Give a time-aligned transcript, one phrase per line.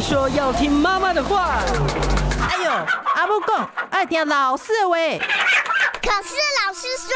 [0.00, 1.60] 说要听妈妈的话。
[2.48, 2.70] 哎呦，
[3.14, 5.18] 阿木讲爱听老师喂。
[5.18, 6.34] 可是
[6.66, 7.10] 老师说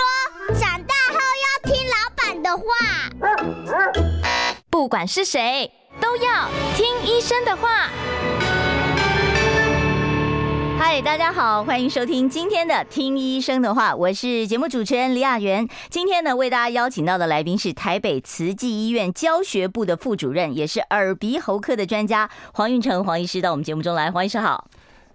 [0.61, 2.63] 长大后要听老板的话。
[4.71, 7.89] 不管是谁，都要听医生的话。
[10.85, 15.67] 嗨，大家好，欢迎收听今天的《听医生的话》，我是节目主持人李雅媛。
[15.89, 24.11] 今天呢，为大家邀请到的来宾是台北慈济医院教学部的副主任，也是耳鼻喉科的专家黄运成黄医师到我们节目中来。
[24.11, 24.67] 黄医师好。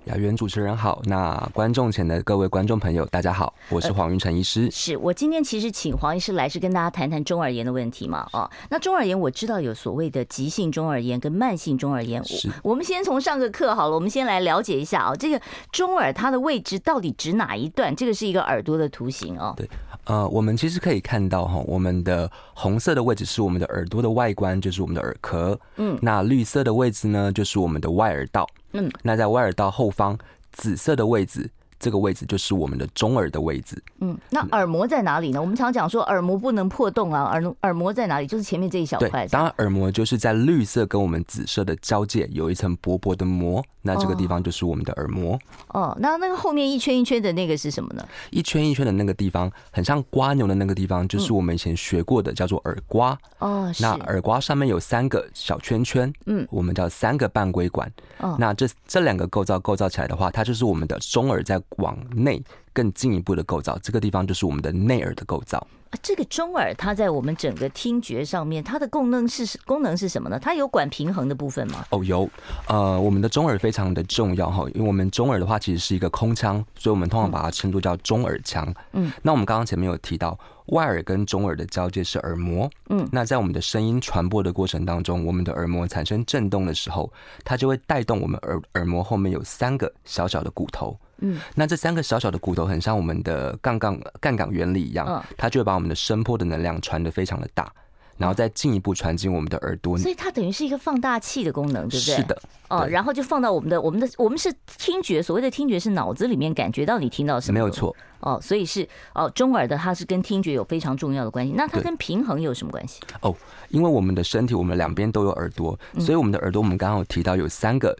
[0.07, 4.63] 雅媛主持人好，那观众前的各位观众朋友，大家好，我是黄云成医师。
[4.63, 8.25] 呃、是我今天其实请黄医师来是跟大家谈谈中耳炎的问题嘛？
[8.31, 12.23] 哦，那中耳炎我知道有所谓的急性中耳炎跟慢性中耳炎。
[12.23, 15.41] 是我，我们先从上个课好了，我们先来了解一下啊、哦，这个
[15.73, 17.94] 中耳它的位置到底指哪一段？
[17.94, 19.53] 这个是一个耳朵的图形哦。
[19.58, 19.69] 对，
[20.07, 25.59] 呃，我们其实可以看到哈，我们的红色的位置是我们的耳朵的外观，就是我们的耳壳。
[25.75, 28.47] 嗯，那绿色的位置呢，就是我们的外耳道。
[28.72, 30.17] 嗯，那在外耳道后方，
[30.53, 31.50] 紫色的位置。
[31.80, 33.81] 这个位置就是我们的中耳的位置。
[34.00, 35.42] 嗯，那耳膜在哪里呢？
[35.42, 38.28] 我们常讲说耳膜不能破洞啊，耳耳膜在哪里？
[38.28, 39.25] 就是前面这一小块。
[39.25, 45.38] 对，当然耳膜就是在绿色跟我们紫色的交界有一层薄薄的膜，那这个地方就是我们的耳膜。
[45.69, 48.08] 哦，那那个后面一圈一圈的那个是什么呢？
[48.31, 53.17] 一圈一圈的那个地方，很像瓜牛的那个地方，就是我们以前学过的，叫做耳瓜。
[53.39, 53.84] 哦，是。
[53.84, 57.91] 那耳瓜上面有三个小圈圈，嗯，我们叫三个半规管。
[58.19, 62.41] 哦，那这这两个构造构造起来的话，它就是我们的中耳在往内
[62.73, 65.65] 更进一步的构造，这个地方就是我们的内耳的构造。
[65.89, 70.38] 啊，这个中耳它在我们整个听觉上面，它的功能是功能是什么呢？
[70.38, 71.85] 它有管平衡的部分吗？
[71.91, 72.29] 哦，有。
[72.67, 78.73] 呃，我们的中耳非常的重要哈，因为我们中耳的话其实是一个空腔，所以我们通常把它称作叫中耳腔。
[78.91, 82.69] 嗯，那我们刚刚前面有提到，外耳跟中耳的交界是耳膜。
[82.89, 87.09] 嗯，那在我们的声音传播的过程当中，我们的耳膜产生震动的时候，
[87.45, 90.99] 它就会带动我们耳耳膜后面有三个小小的骨头。
[91.19, 97.72] 嗯，那这三个小小的骨头很像我们的杠杠杠杆原理一样，它就会把我们的声波的能量传得非常的大，
[98.17, 99.97] 然后再进一步传进我们的耳朵。
[99.97, 102.16] 所以它等于是一个放大器的功能，对不对？
[102.16, 102.41] 是的。
[102.69, 107.53] 哦，然后就放到我们的我们的我们是听觉，所谓的听觉是脑子里面感觉到你听到什么？
[107.53, 107.95] 没有错。
[108.19, 111.53] 哦，所以是哦，中耳的它是跟听觉有非常重要的关系。
[111.56, 113.00] 那它跟平衡有什么关系？
[113.22, 113.33] 哦，
[113.69, 117.97] 因为我们的身体，我们两边都有耳朵，所以我们的耳朵，我们刚刚有提到有三个。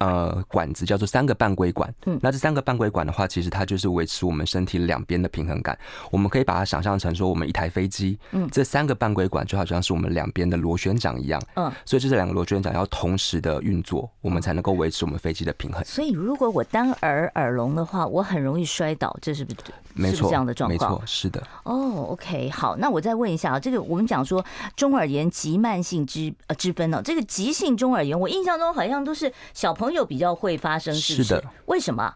[0.00, 1.92] 呃，管子叫做三个半规管。
[2.06, 5.78] 嗯，那这三个半规管的话，其实它就是维持我们身体两边的平衡感。
[6.10, 11.42] 我们可以把它想象成说，我们一台飞机，嗯，这三个半规管就好像是我们两边的螺旋桨一样。
[11.54, 15.84] 嗯，所以这两个螺旋桨要同时的运作，我们才能够维持我们飞机的平衡。
[15.84, 19.58] 所以，如果我单耳耳聋的话，我很容易摔倒，这是不是？
[19.96, 20.92] 没错，是这样的状况。
[20.92, 21.42] 没错，是的。
[21.64, 24.44] 哦，OK，好，那我再问一下啊，这个我们讲说
[24.76, 31.24] 中耳炎急慢性之呃之分呢，这个急性中耳炎，我印象中好像都是小朋友比较会发生，是不是？
[31.24, 31.44] 是的。
[31.66, 32.12] 为什么？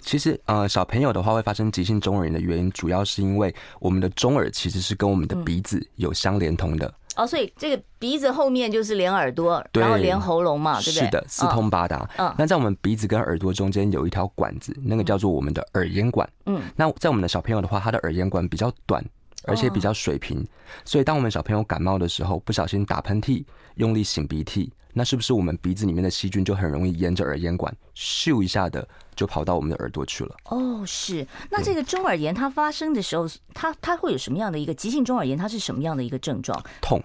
[0.00, 6.92] 其实呃，小朋友的话会发生急性中耳炎的原因，主要是因为我们的中耳其实是跟我们的鼻子有相连通的。
[7.16, 11.04] 哦，所以这个鼻子后面就是连耳朵，然后连喉咙嘛，对不对？
[11.04, 12.08] 是的，四通八达。
[12.18, 16.28] 嗯，那在我们鼻子跟耳朵中间有一条管子，那个叫做我们的耳咽管。
[16.46, 19.04] 嗯，那在我们的小朋友的话，他的耳咽管比较短，
[19.46, 20.46] 而且比较水平，
[20.84, 23.44] 所以当我们小朋友感冒的时候，不小心打喷嚏、
[23.76, 30.36] 用力擤鼻涕，那是不是我们鼻子里面的细菌就很容易沿着耳咽管咻一下的就跑到我们的耳朵去了？
[30.44, 31.26] 哦，是。
[31.50, 35.36] 那这个中耳炎它发生的时候，它它会有什么样的一个急性中耳炎？
[35.36, 36.60] 它是什么样的一个症状？
[36.80, 37.02] 痛。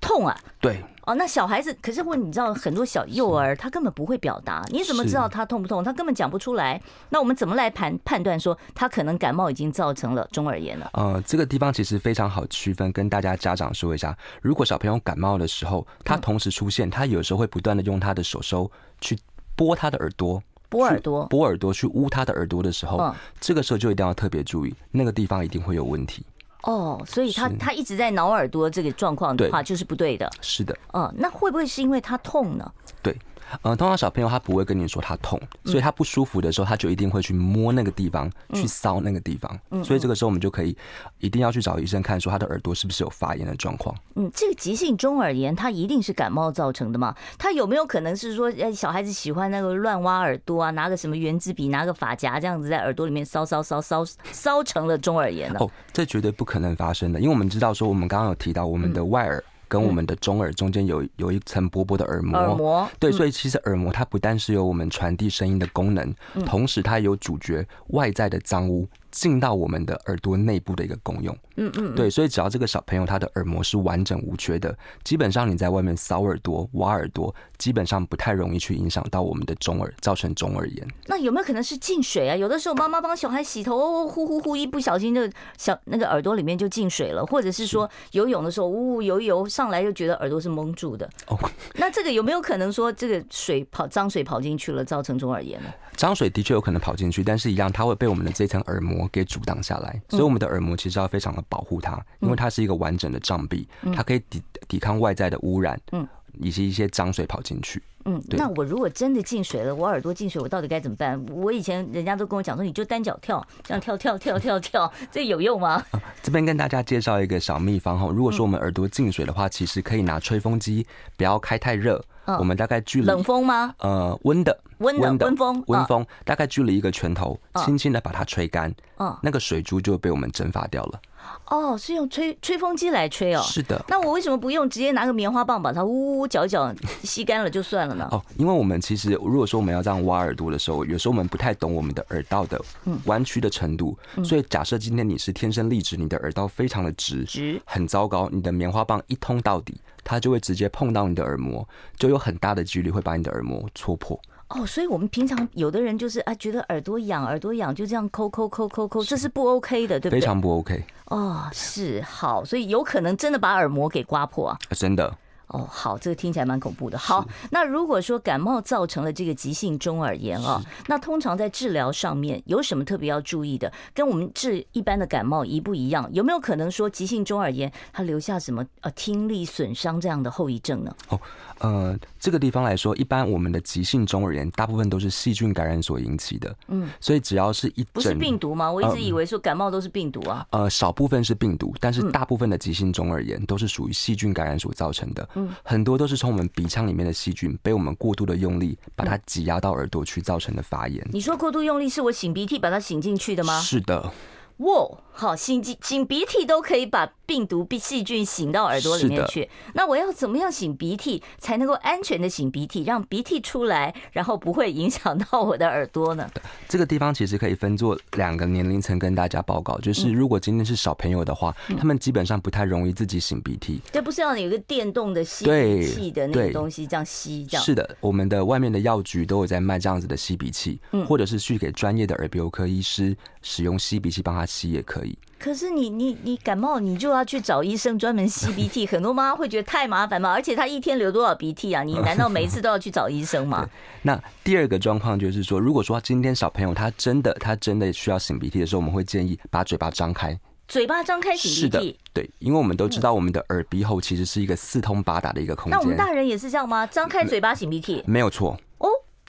[0.00, 0.36] 痛啊！
[0.60, 5.84] 对哦，那小孩子可是问你知道很多小幼儿他根本不会表达，你怎么知道他痛不痛？
[5.84, 6.80] 他根本讲不出来。
[7.10, 10.90] 那我们怎么来判判断说他可能感冒已经造成了中耳炎了？
[10.94, 18.68] 呃，这个地方其实非常好区分，跟大家家长说一下，如果小朋友感冒的时候，他同时出现，他有时候会不断的用他的手手
[19.00, 19.16] 去
[19.54, 26.26] 拨他的耳朵，拨耳朵，拨耳朵去捂他的耳朵的时候，这个时候就一定要特别注意，那个地方一定会有问题。
[26.62, 30.30] 哦，所以他他一直在挠耳朵这个状况的话，就是不对的。
[30.40, 30.76] 是的。
[30.92, 32.72] 嗯，那会不会是因为他痛呢？
[33.02, 33.16] 对。
[33.62, 39.58] 呃，通常小朋友他不会跟你说他痛，所以他不舒服的时候，他就一定会去摸那个地方，嗯、去搔那个地方。
[39.70, 40.76] 嗯，所以这个时候我们就可以
[41.18, 43.94] 一定要去找医生看，说他的耳朵是不是有发炎的状况。
[44.14, 47.14] 嗯，这个急性中耳炎它一定是感冒造成的嘛？
[47.38, 55.58] 它有没有可能是说，呃，小孩子喜欢那个乱挖耳朵啊，拿个什么圆珠笔，拿个发夹这样子在耳朵里面搔搔搔搔搔成了中耳炎呢？
[55.60, 59.42] 哦，这绝对不可能发生的，因为我们知道说，我们刚刚有提到我们的外耳。
[59.68, 66.14] 跟我们的中耳中间有有一层薄薄的耳膜，耳膜对，所以其实耳膜它不但是有我们传递声音的功能，
[66.44, 68.86] 同时它也有主角外在的脏污
[69.16, 71.34] 进到我们的耳朵内部的一个功用。
[71.56, 80.86] 嗯嗯，对，所以只要这个小朋友他的耳膜是完整无缺的，基本上你在外面扫耳朵、挖耳朵，基本上不太容易去影响到我们的中耳，造成中耳炎。
[81.06, 82.36] 那有没有可能是进水啊？
[82.36, 85.22] 有的时候妈妈帮小孩洗头，哦，呼呼呼，一不小心就
[85.56, 91.08] 小那个耳朵里面就进水了，或者是说游泳的时候，呜游游上来就觉得耳朵是蒙住的。
[91.28, 91.38] 哦，
[91.76, 95.70] 那这个有没有可能说这个水跑脏水跑进去了，造成中耳炎呢？
[95.96, 106.06] 脏水的确有可能跑进去，但是一样，它会被我们的这层耳膜给阻挡下来，所以我们的耳膜其实要非常的保护它，因为它是一个完整的障壁，它可以抵抵抗外在的污染，嗯，
[106.38, 107.82] 以及一些脏水跑进去。
[108.08, 111.20] 嗯，那我如果真的进水了，我耳朵进水，我到底该怎么办？
[111.32, 115.84] 我以前人家都跟我讲说，你就单脚跳，这样跳跳跳跳跳， 这有用吗？
[116.22, 120.86] 这边跟大家介绍一个小秘方哈，如果说我们耳朵进水的话，其实可以拿吹风机，
[121.16, 122.04] 不要开太热。
[122.38, 123.74] 我们大概距离冷风吗？
[123.78, 131.00] 呃，温的，温的温风，温风，大概距离一个拳头，轻轻的把它吹干，嗯，那个水珠就被我们蒸发掉了。
[131.46, 133.42] 哦，是用吹吹风机来吹哦。
[133.42, 133.84] 是的。
[133.88, 138.08] 那我为什么不用直接拿个棉花棒把它呜呜搅一搅吸干了就算了呢？
[138.10, 142.60] 哦，因为我们其实如果说我们要这样挖耳朵的时候，有时候我们不太懂我们的耳道的
[143.04, 154.20] 弯曲的程度，所以假设今天你是天生丽质，你的耳道非常的直，直很糟糕，你的棉花棒一通到底，它就会直接碰到你的耳膜，就有很大的几率会把你的耳膜戳破。
[154.48, 160.20] 哦，所以我们平常有的人就是啊，觉得耳朵痒，耳朵痒就这样抠抠抠抠抠，这是不 OK 的，对不对？
[160.20, 160.84] 非常不 OK。
[161.06, 165.16] 哦，是好，所以有可能真的把耳膜给刮破啊，真的。
[165.48, 166.98] 哦，好，这个听起来蛮恐怖的。
[166.98, 173.72] 好，那如果说感冒造成了这个急性中耳炎啊，那通常在治疗上面有什么特别要注意的？
[173.94, 176.10] 跟我们治一般的感冒一不一样？
[176.12, 180.92] 有没有可能说急性中耳炎它留下什么呃听力损伤这样的后遗症呢？
[181.10, 181.20] 哦，
[181.60, 181.96] 呃，
[182.26, 186.56] 这个地方来说，一般我们的急性中耳炎大部分都是细菌感染所引起的。
[186.66, 188.68] 嗯，所以只要是一不是病毒吗？
[188.68, 190.44] 我一直以为说感冒都是病毒啊。
[190.50, 195.28] 呃，少部分是病毒，但是大部分的急性中耳炎都是属于细菌感染所造成的。
[195.36, 201.08] 嗯，很多都是从我们鼻腔里面的细菌被我们过度的用力把它挤压到耳朵去造成的发炎。
[201.12, 203.60] 你说过度用力是我擤鼻涕把它擤进去的吗？
[203.60, 204.10] 是的。
[204.56, 209.48] 哇，好，擤擤鼻涕都可以把病毒、细菌擤到耳朵里面去。
[209.72, 216.30] 那我要怎么样擤鼻涕才能够安全的擤鼻涕，让鼻涕出来，然后不会影响到我的耳朵呢？
[216.68, 219.78] 这个地方其实可以分作两个年龄层跟大家报告。
[219.78, 223.80] 就是如果今天是小朋友的话，他们基本上不太容易自己擤鼻涕。
[223.90, 227.64] 这不是要有一个电动的吸鼻器的那个东西，这样吸这样？
[227.64, 230.78] 是的，我们的外面的药局都有在卖这样子的吸鼻器，
[231.08, 235.05] 或者是去给专业的耳鼻喉科医师使用吸鼻器帮他吸也可以。
[235.38, 240.32] 可是你你你感冒，你就要去找医生专门吸鼻涕，很多妈妈会觉得太麻烦嘛。
[240.32, 241.82] 而且她一天流多少鼻涕啊？
[241.82, 243.68] 你 难道每一次都要去找医生吗？
[244.02, 250.36] 那第二个状况就是说，如果说今天小朋友他真的他真的需要擤鼻涕的时候，我们会建议把嘴巴张开，
[250.66, 251.98] 嘴巴张开擤鼻涕。
[252.14, 255.72] 对，因为我们都知道我们的耳鼻喉其实是一个四通八达的一个空间。
[255.72, 256.86] 那我们大人也是这样吗？
[256.86, 258.02] 张开嘴巴擤鼻涕？
[258.06, 258.58] 没有错。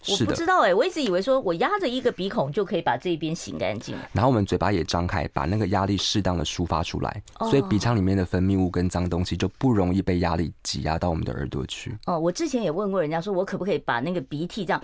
[0.05, 0.17] 哦。
[0.19, 3.95] 我不知道哎、欸，我一直以为说我压着一个鼻孔就可以把这边擤干净。
[4.13, 11.97] 然后我们嘴巴也张开，把那个压力适当的抒发出来，所以鼻腔里面的分泌物跟脏东西就不容易被压力挤压到我们的耳朵去。
[12.05, 14.81] 哦，我之前也问过人家，说我可不可以把那个鼻涕这样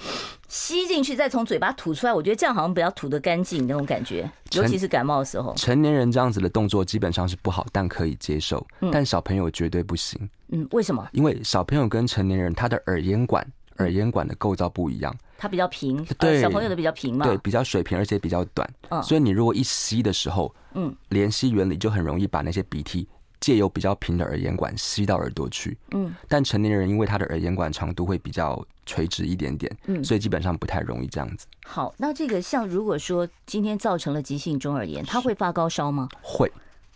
[0.47, 2.13] 吸进去，再从嘴巴吐出来？
[2.13, 5.53] 我觉得这样好像比较吐得干净那种感觉，尤其是感冒的时候。
[5.55, 8.65] 成年人这样子的动作基本上是不好，但可以接受。
[8.91, 10.29] 但小朋友绝对不行。
[10.49, 11.07] 嗯，为什么？
[11.13, 13.45] 因为小朋友跟成年人他的耳咽管。
[13.79, 23.07] 耳咽管的构造不一样，它比较平，对，小朋友的比较平嘛，对，比较水平，而且比较短，嗯，所以你如果一吸的时候，嗯，连吸原理就很容易把那些鼻涕
[23.39, 31.45] 借由比较平的耳咽管吸到耳朵去，嗯，但成年人因为他的耳咽管长度会比较垂直一点点，嗯，所以基本上不太容易这样子。
[31.65, 36.07] 好，那这个像如果说今天造成了急性中耳炎，他会发高烧吗？
[36.21, 36.51] 会。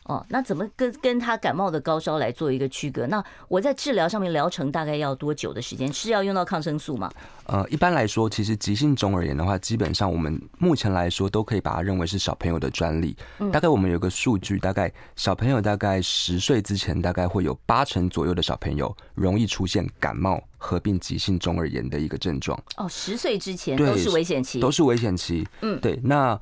[0.08, 3.06] 哦，那怎么跟跟他感冒的高烧来做一个区隔？
[3.08, 5.92] 那我在治疗上面疗程大概要多久的时间？
[5.92, 7.12] 是要用到抗生素吗？
[7.46, 13.16] 呃，一般来说，其实急性中耳炎的话，基本上我们目前来说都可以把它认为是小朋友的专利。
[13.52, 22.58] 大概我们有个数据，大概小朋友大概十岁之前，大概会有八成左右的小朋友容易出现感冒合并急性中耳炎的一个症状。
[22.78, 25.46] 哦，十岁之前都是危险期，都是危险期。
[25.60, 26.40] 嗯，对，那。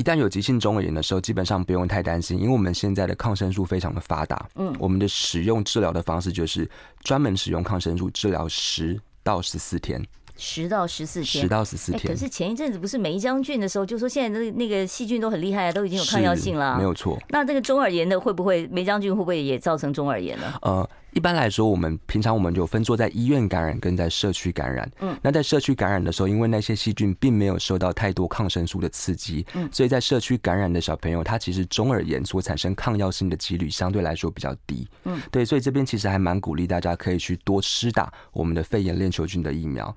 [0.00, 4.48] 一旦有急性中耳炎的时候，基本上不用太担心，因为我们现在的抗生素非常的发达。
[4.54, 6.66] 嗯，我们的使用治疗的方式就是
[7.04, 10.02] 专门使用抗生素治疗十到十四天。
[10.38, 12.14] 十到十四天，十到十四天。
[12.14, 16.78] 可是前一阵子不是梅将军的时候，就说现在那那个细菌都很厉害啊，都已经有抗药性了。
[16.78, 17.18] 没有错。
[17.28, 20.54] 那这个中耳炎的会不会梅将军会不会也造成中耳炎呢？
[20.62, 24.90] 呃，一般来说，我们平常我们就分作在医院感染跟在社区感染。
[25.00, 34.88] 嗯，那在社区感染的时候，因为那些细菌并没有受到太多抗生素的刺激，嗯，所以在社区感染的小朋友，他其实中耳炎所产生抗药性的几率相对来说比较低。
[35.04, 39.94] 嗯，对，所以这边其实还蛮鼓励大家可以去多施打我们的肺炎链球菌的疫苗。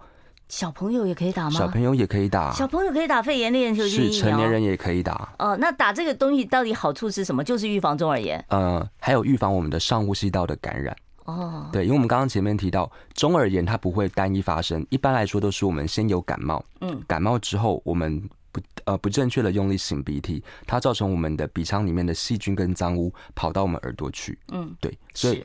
[0.53, 1.49] 小朋友也可以打吗？
[1.49, 2.51] 小朋友也可以打。
[2.51, 4.13] 小朋友可以打肺炎链球菌疫苗。
[4.13, 5.33] 是，成年人也可以打。
[5.39, 7.43] 哦，那打这个东西到底好处是什么？
[7.43, 8.45] 就是预防中耳炎。
[8.49, 10.95] 呃，还有预防我们的上呼吸道的感染。
[11.25, 25.43] 哦，对，因为我们刚刚前面提到，中耳炎它不会单一发生，一般来说都是我们先有感冒，嗯，感冒之后我们不呃不正确的用力擤鼻涕，它造成我们的鼻腔里面的细菌跟脏污跑到我们耳朵去，嗯，对，所以。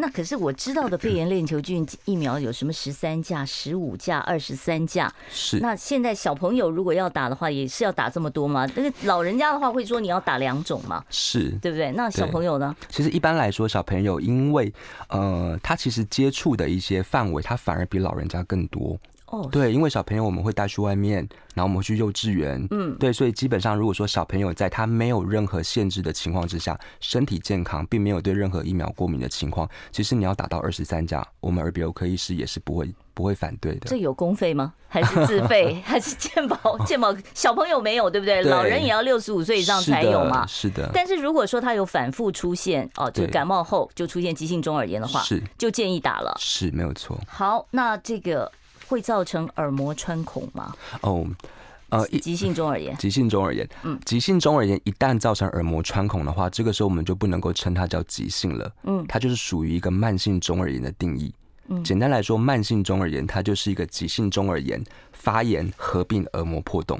[0.00, 5.12] 那可是我知道的肺炎链球菌疫苗有什么十三价、十五价、二十三价？
[5.28, 5.58] 是。
[5.58, 8.64] 那现在小朋友如果要打的话，也是要打这么多吗？
[8.76, 11.04] 那个老人家的话会说你要打两种吗？
[11.10, 11.90] 是，对不对？
[11.92, 12.74] 那小朋友呢？
[12.88, 14.72] 其实一般来说，小朋友因为
[15.08, 18.96] 呃，他其实接触的一些范围，他反而比老人家更多。
[19.30, 33.88] 哦，对，因为小朋友我们会带去外面，然后我们会去幼稚园，嗯，对，所以基本上如果说小朋友在他没有任何限制的情况之下，身体健康，并没有对任何疫苗过敏的情况，其实你要打到二十三价，我们耳鼻喉科医师也是不会不会反对的。
[33.88, 34.72] 这有公费吗？
[34.88, 35.78] 还是自费？
[35.84, 36.78] 还是健保？
[36.86, 38.42] 健保小朋友没有，对不对？
[38.42, 40.46] 对，老人也要六十五岁以上才有嘛？
[40.46, 40.90] 是的。
[40.94, 46.34] 但是如果说他有反复出现哦，就感冒后就出现急性中耳炎的话，是就建议打了。
[46.38, 47.20] 是没有错。
[47.28, 48.50] 好，那这个。
[48.88, 50.74] 会造成耳膜穿孔吗？
[51.02, 51.26] 哦，
[51.90, 61.32] 呃，急性中耳炎，急性中耳炎，嗯，急性中耳炎一旦造成耳膜穿孔的话，这个时候我们就不能够称它叫急性了，嗯，它就是属于一个慢性中耳炎的定义。
[61.68, 66.98] 嗯，简单来说，慢性中耳炎它就是一个急性中耳炎发炎合并耳膜破洞。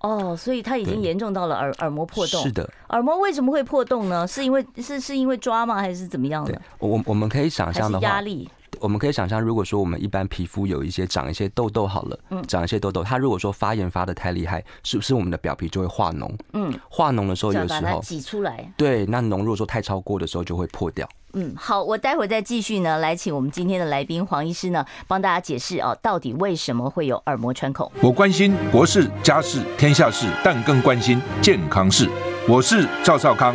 [0.00, 2.42] 哦，所以它已经严重到了耳耳膜破洞。
[2.42, 4.26] 是的，耳膜为什么会破洞呢？
[4.26, 5.76] 是因为是是因为抓吗？
[5.76, 6.60] 还是怎么样的？
[6.78, 8.48] 我我们可以想象的话，压力。
[8.80, 16.30] 我们可以想象，如果说我们一般皮肤有一些长一些痘痘好了，嗯，长一些痘痘，它如果说发炎发的太厉害，是不是我们的表皮就会化脓？
[16.52, 21.08] 嗯，化脓的时候有时候挤出来，对，那脓如果说太超过的时候就会破掉。
[21.34, 27.90] 嗯，好，我待会儿再继续呢，来请我们今天的来宾黄医师呢，帮大家解释哦，到底为什么会有耳膜穿孔？
[28.00, 32.08] 我关心国事、家事、天下事，但更关心健康事。
[32.48, 33.54] 我是赵少康，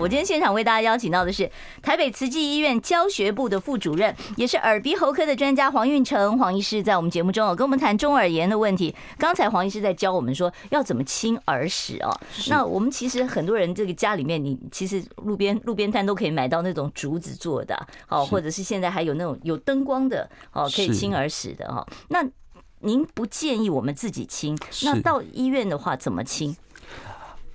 [0.00, 1.50] 我今天现场为大家邀请到的是
[1.82, 8.94] 台北慈济医院教学部的副主任，也是耳鼻喉科的专家黄运成黄医师，在我们节目中哦，跟我们谈中耳炎的问题。
[9.18, 12.16] 刚才黄医师在教我们说要怎么清耳屎哦。
[12.48, 17.76] 那我们其实很多人这个家里面，你其实路边路边摊都可以买到那种竹子做的，
[18.08, 21.84] 哦，或者是现在还有那种有灯光的哦，可以清耳屎的哈。
[22.08, 22.24] 那
[22.82, 26.56] 您不建议我们自己清，那到医院的话怎么清？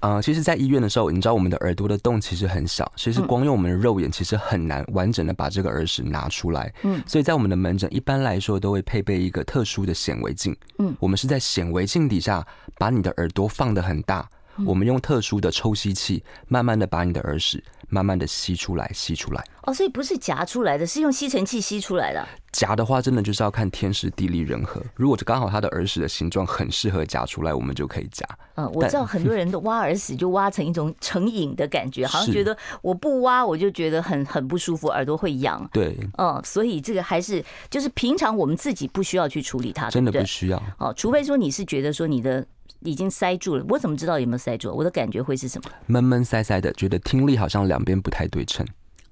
[0.03, 6.74] 呃，其实，在医院的时候，你知道我们的耳朵的洞其实很小，其实光用我们的肉眼，其实很难完整的把这个耳屎拿出来。
[6.83, 10.53] 嗯，所以在我们的门诊，一般来说都会配备一个特殊的显微镜。
[10.79, 12.45] 嗯，我们是在显微镜底下
[12.77, 14.29] 把你的耳朵放得很大，
[14.65, 17.63] 我们用特殊的抽吸器，慢慢的把你的耳屎
[17.94, 19.44] 慢慢的吸出来，吸出来。
[19.62, 22.28] 哦，所以不是夹出来的，是用吸尘器吸出来的。
[22.52, 24.82] 夹的话，真的就是要看天时地利人和。
[24.96, 28.28] 如果刚好他的耳屎的形状很适合夹出来，我们就可以夹。
[28.56, 35.68] 嗯，我知道很多人都挖耳屎就挖成一种成瘾的感觉，好像觉得我不挖我就觉得很很不舒服，耳朵会痒。
[35.72, 40.62] 对，嗯，所以这个还是就是平常我们自己不需要去处理它，真的不需要。
[40.78, 42.46] 哦，除非说你是觉得说你的
[42.84, 44.74] 已经塞住了，我怎么知道有没有塞住？
[44.74, 45.70] 我的感觉会是什么？
[45.88, 48.66] 闷闷塞塞的，觉得听力好像两边不太对称。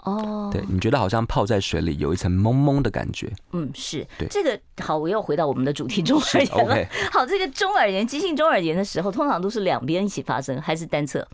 [0.04, 3.32] 哦，对，你觉得好像泡在水里有一层蒙蒙的感觉。
[3.52, 4.08] 嗯，是。
[4.18, 6.76] 对，这个好，我又回到我们的主题中耳炎了。
[7.14, 11.28] 好，这个中耳炎，急性中耳炎的时候，通常都是两边一起发生，还是单侧？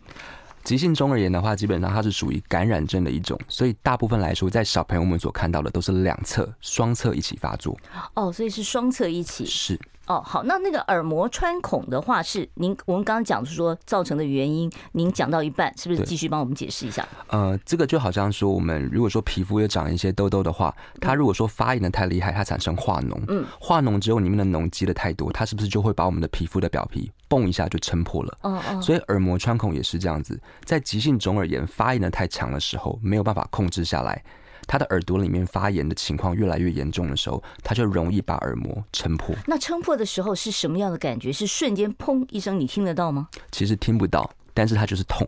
[0.64, 7.74] 急性中耳炎的话，基本上它是属于感染症的一种，所以大部分来说，在小朋友我们所看到的都是两侧、双侧一起发作。
[8.12, 9.46] 哦，所以是双侧一起。
[9.46, 9.80] 是。
[10.08, 17.06] 哦，好，那那个耳膜穿孔的话，是您我们刚刚讲说造成的原因，您讲到一半，是不是继续帮我们解释一下？
[17.26, 28.38] 呃，这个就好像说，我们如果说皮肤有长一些痘痘的话，它如果说发炎的太厉害，它产生化脓，嗯，化脓之后里面的脓积的太多，它是不是就会把我们的皮肤的表皮嘣一下就撑破了？
[28.40, 34.24] 哦哦，所以耳膜穿孔也是这样子，在急性中耳炎发炎的太强的时候，没有办法控制下来。
[34.68, 39.34] 他的耳朵里面发炎的情况越来越严重的时候，他就容易把耳膜撑破。
[39.46, 41.32] 那撑破的时候是什么样的感觉？
[41.32, 43.28] 是瞬间砰一声，你听得到吗？
[43.50, 45.26] 其实听不到，但是他就是痛。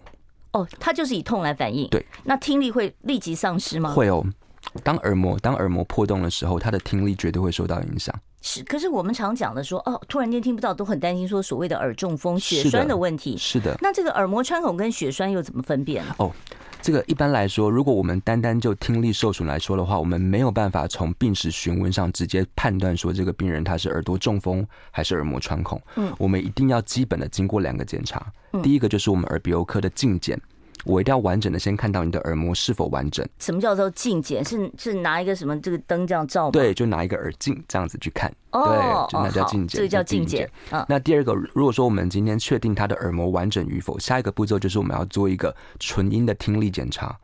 [0.52, 1.88] 哦，它就是以痛来反应。
[1.88, 3.92] 对，那听力会立即丧失吗？
[3.92, 4.24] 会哦。
[4.84, 8.14] 当耳膜当耳膜破洞的时候，他的听力绝对会受到影响。
[8.42, 13.36] 是，可是我们常讲的说，哦，突然间听不到，都很担心说所谓的耳中风、血栓的问题。
[13.36, 13.76] 是的。
[13.80, 16.14] 那这个耳膜穿孔跟血栓又怎么分辨呢？
[16.18, 16.30] 哦，
[16.82, 25.80] 这个一般来说，如果我们单单就听力受损来说的话，我们没有办法从病史询问上直接判断说这个病人他是耳朵中风还是耳膜穿孔。
[25.96, 28.26] 嗯，我们一定要基本的经过两个检查。
[28.62, 30.40] 第一个就是我们耳鼻喉科的镜检。
[30.84, 33.26] 我一定要完整的先看到你的耳膜是否完整。
[33.38, 34.44] 什么叫做镜检？
[34.44, 36.50] 是是拿一个什么这个灯这样照吗？
[36.52, 38.32] 对，就拿一个耳镜这样子去看。
[38.52, 39.78] 哦，对，就那叫镜检。
[39.78, 40.50] 这个叫镜检。
[40.70, 40.84] 嗯。
[40.88, 47.16] 那第二个，如果说我们今天确定他的耳膜完整与否，下一个步骤就是我们要做一个纯音的听力检查。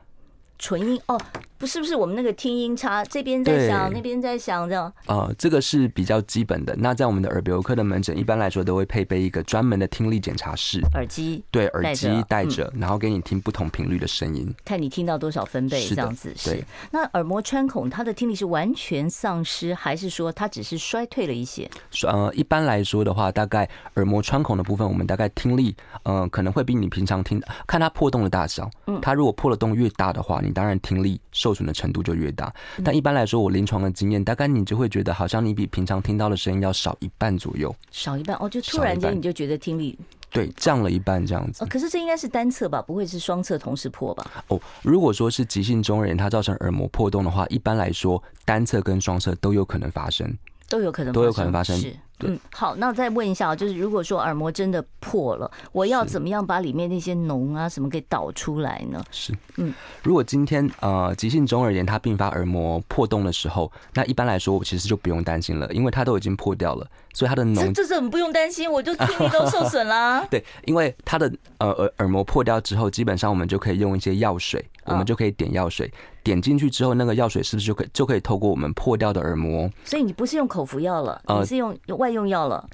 [0.59, 1.21] 纯音哦，
[1.59, 4.93] 不是不是，我们那个听音差，这边在响，那边在响，这样。
[5.07, 6.75] 呃，这个是比较基本的。
[6.77, 16.51] 那在我们的耳鼻喉科的门诊，一般来说都会配备一个专门的听力检查室，耳机，对，耳机带着，然后给你听不同频率的声音，看你听到多少分贝，这样子是。
[16.51, 16.65] 对。
[16.91, 21.71] 那耳膜穿孔，它的听力是完全丧失，还是说它只是衰退了一些？
[22.07, 30.41] 呃，一般来说的话，大概耳膜穿孔的部分，我们大概听力，嗯，可能会比你平常听，看它破洞的大小，嗯，它如果破了洞越大的话。
[30.47, 39.99] 你当然听力受损的程度就越大，但一般来说，我临床的经验，大概你就会觉得好像你比平常听到的声音要少一半左右，少一半哦，就突然间你就觉得听力
[40.31, 41.65] 对降了一半这样子。
[41.67, 44.45] 可是这应该是单侧吧，不会是双侧同时破吧？
[44.49, 50.33] 哦，如果说是急性中耳炎，它造成耳膜破洞的话，一般来说单侧跟双侧都有可能发生，
[50.69, 51.81] 都有可能都有可能发生。
[52.21, 59.05] 嗯，好，那再问一下，就是如果说耳膜真的破了，我要怎么样把里面那些脓啊什么给导出来呢？
[59.11, 70.25] 是，嗯，如果今天呃急性中耳炎它并发耳膜破洞的时候，那一般来说我其实就不用担心了，因为它都已经破掉了，所以它的脓这是很不用担心，我就听力都受损啦。
[70.31, 75.93] 对，因为它的呃耳耳膜破掉之后，基本上我们就可以用一些药水，我们就可以点药水，
[76.27, 79.71] 点进去之后，那个药水是不是就可以就可以透过我们破掉的耳膜？
[79.85, 82.69] 所以你不是用口服药了，你是用外外用药了，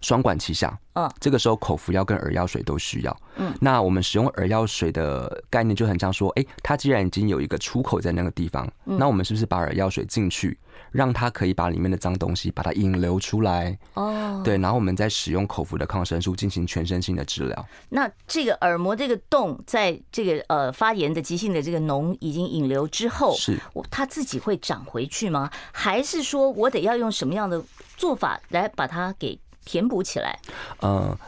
[0.00, 0.76] 双管齐下。
[0.94, 3.16] 嗯，这个时候口服药跟耳药水都需要。
[3.36, 10.58] 嗯，那我们使用耳药水的概念就很像说，哎，它既然已经有一个出口在那个地方，那我们是不是把耳药水进去，
[10.90, 13.78] 让它可以把里面的脏东西把它引流出来？
[13.94, 17.68] 哦，对，然后我们再使用口服的抗生素进行全身性的治疗。
[17.88, 23.58] 那这个耳膜这个洞，在这个呃发炎的急性的这个脓已经引流之后，是
[23.90, 25.50] 它自己会长回去吗？
[25.72, 27.62] 还是说我得要用什么样的
[27.96, 30.38] 做法来把它给填补起来？
[30.80, 31.18] 呃，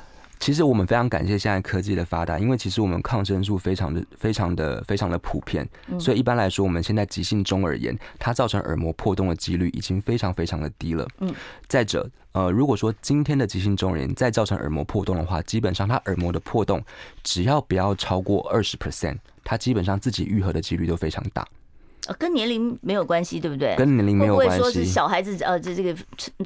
[0.41, 11.07] 其实我们非常感谢现在科技的发达，因为其实我们抗生素非常的、非常的、非常的普遍，所以一般来说，我们现在急性中耳炎它造成耳膜破洞的几率已经非常非常的低了。
[11.19, 11.33] 嗯，
[11.69, 16.83] 再者，呃，如果说今天的急性中耳炎再造成耳膜破洞的话，基本上它耳膜的破洞
[17.23, 21.47] 只要不要超过二十 percent，它基本上自己愈合的几率都非常大。
[22.19, 23.75] 跟年龄没有关系，对不对？
[23.77, 24.53] 跟年龄没有关系。
[24.53, 25.95] 会不会说是小孩子呃，这这个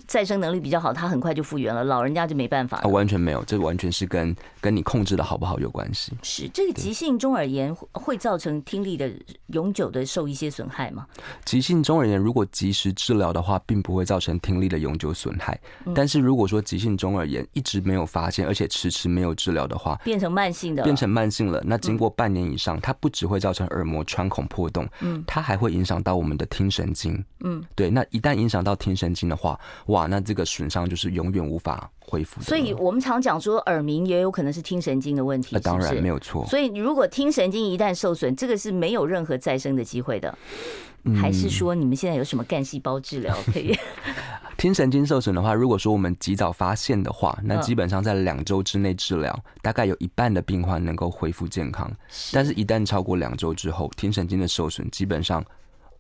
[0.07, 2.89] 再生能力比较好，他很快就复原了，老人家就没办法了？
[2.89, 6.13] 完全没有，这完全是跟跟你控制的好不好有关系。
[6.23, 9.11] 是这个急性中耳炎会造成听力的
[9.49, 11.07] 永久的受一些损害吗？
[11.45, 15.59] 急性中耳炎如果及时治疗的话，并不会造成听力的永久损害。
[15.95, 21.63] 但是如果说急性中耳炎一直没有发现，而且迟迟没有治疗的话，变成慢性的，变成慢性了。
[21.65, 32.41] 那经过半年以上，它不只会造成耳膜穿孔破洞，嗯，它还会影响到我们的听神经，嗯，对，那一旦影响到听神经的话，哇，那这个损伤就是永远无法恢复。
[32.41, 36.47] 所以我们常讲说耳鸣也有可能是听神经的问题，那当然没有错。
[36.47, 40.37] 所以如果听神经一旦受损，这个是没有任何再生的机会的。
[41.21, 43.77] 还是说你们现在有什么干细胞治疗可以？
[44.65, 51.93] 听神经受损的话，如果说我们及早发现的话，那基本上在两周之内治疗，大概有一半的病患能够恢复健康。
[52.33, 55.45] 但是，一旦超过两周之后，听神经的受损基本上。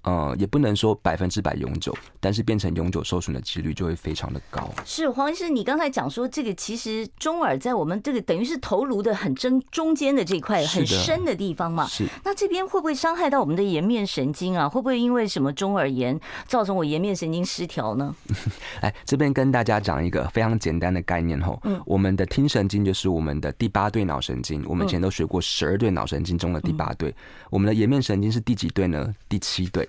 [0.04, 4.70] 呃，也不能说百分之百永久，但是变成永久受损的几率就会非常的高。
[4.84, 11.86] 是黄医师，你刚才讲说这个其实中耳在我们这个等于是头颅的很中中间的这块很深的地方嘛？
[11.86, 12.06] 是。
[12.22, 14.68] 那这边会不会伤害到我们的颜面神经啊？
[14.68, 18.14] 会不会因为什么中耳炎造成我颜面神经失调呢？
[18.82, 27.14] 哎这边跟大家讲一个非常简单的概念吼，嗯，我们的听神经就是我们的第八对脑神经，我们以前都学过十二对脑神经中的第八对，
[27.48, 29.14] 我们的颜面神经是第几对呢？
[29.28, 29.88] 第七对。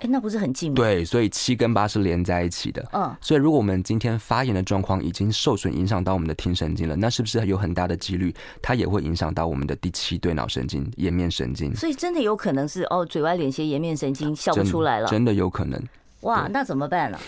[0.00, 0.76] 哎，那不是很近吗？
[0.76, 2.86] 对，所以七跟八是连在一起的。
[2.92, 11.74] 嗯，所以如果我们今天发炎的状况已经受损，影响到我们的听神经了，那是不是有很大的几率，它也会影响到我们的第七对脑神经——颜面神经？
[11.76, 15.80] 所以真的有可能是哦，嘴歪脸斜，颜面神经笑不出来了，真，真的有可能。
[16.22, 17.18] 哇，那怎么办呢？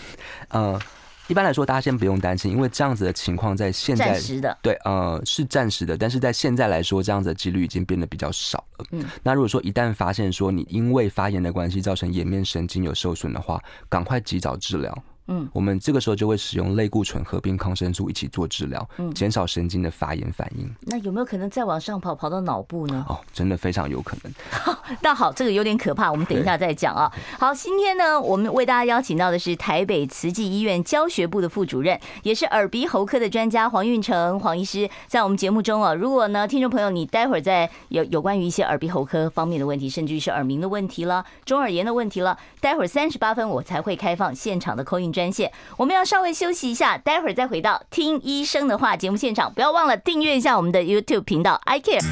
[0.49, 0.79] 呃。
[1.27, 8.85] 一般来说，大家先不用担心，因为这样子的情况在现在暂时的对，呃，是暂时的，但是在现在来说，这样子的几率已经变得比较少了。
[8.91, 15.03] 嗯，那如果说一旦发现说你因为发炎的关系造成颜面神经有受损的话，赶快及早治疗。
[15.27, 20.69] 嗯，我们这个时候就会使用类固醇合并抗生素一起做治疗，嗯，减少神经的发炎反应。
[20.81, 23.05] 那有没有可能再往上跑，跑到脑部呢？
[23.07, 24.33] 哦，真的非常有可能。
[25.01, 27.11] 那好，这个有点可怕，我们等一下再讲啊。
[27.39, 45.93] 好，今天呢，我们为大家邀请到的是台北慈济医院教学部的副主任，也是耳鼻喉科的专家黄运成黄医师，在我们节目中啊，如果呢，听众朋友你待会儿在有有关于一些耳鼻喉科方面的问题，甚至于是耳鸣的问题了、中耳炎的问题了，待会儿三十八分我才会开放现场的 call in 专线，我们。
[45.93, 49.53] 要稍微休息一下，待会儿再回到听医生的话节目现场。
[49.53, 52.03] 不要忘了订阅一下我们的 YouTube 频道，I Care。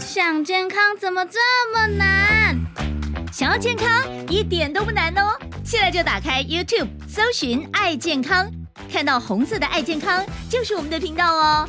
[0.00, 1.38] 想健康怎么这
[1.72, 2.58] 么难？
[3.32, 3.88] 想要健康
[4.28, 5.38] 一点都不难哦！
[5.64, 8.50] 现在就打开 YouTube，搜寻“爱健康”，
[8.92, 11.68] 看到红色的“爱健康”就是我们的频道哦。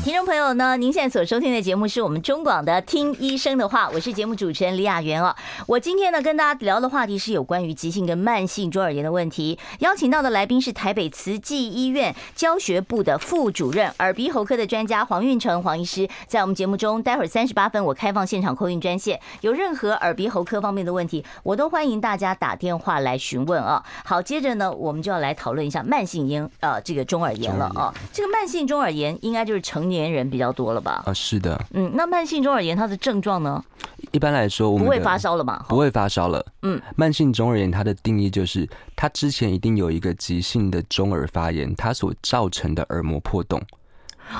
[0.03, 5.35] 听众朋友呢，您现在所收听的节目是我们中广的《听医生的话》，我是节目主持人李雅媛哦。
[5.67, 9.59] 我今天呢跟大家聊的话题是有关于急性跟慢性中耳炎的问题。
[9.77, 23.83] 邀请到的来宾是台北慈济医院教学部的副主任、耳鼻喉科的专家黄运成黄医师，在我们节目中，待会儿三十八分我开放现场扣运专线，有任何耳鼻喉科方面的问题，我都欢迎大家打电话来询问啊。
[24.03, 27.93] 好，接着呢，我们就要来讨论一下慢性咽呃这个中耳炎了啊。
[28.11, 31.03] 这个慢性中耳炎应该就是成年人比较多了吧？
[31.05, 31.63] 啊，是的。
[31.73, 33.63] 嗯，那慢性中耳炎它的症状呢？
[34.11, 35.63] 一般来说，我们不会发烧了嘛？
[35.69, 36.43] 不会发烧了。
[36.63, 43.61] 嗯，慢性中耳炎它的定义就是，它之前一定有一个急性的中耳发炎，它所造成的耳膜破洞。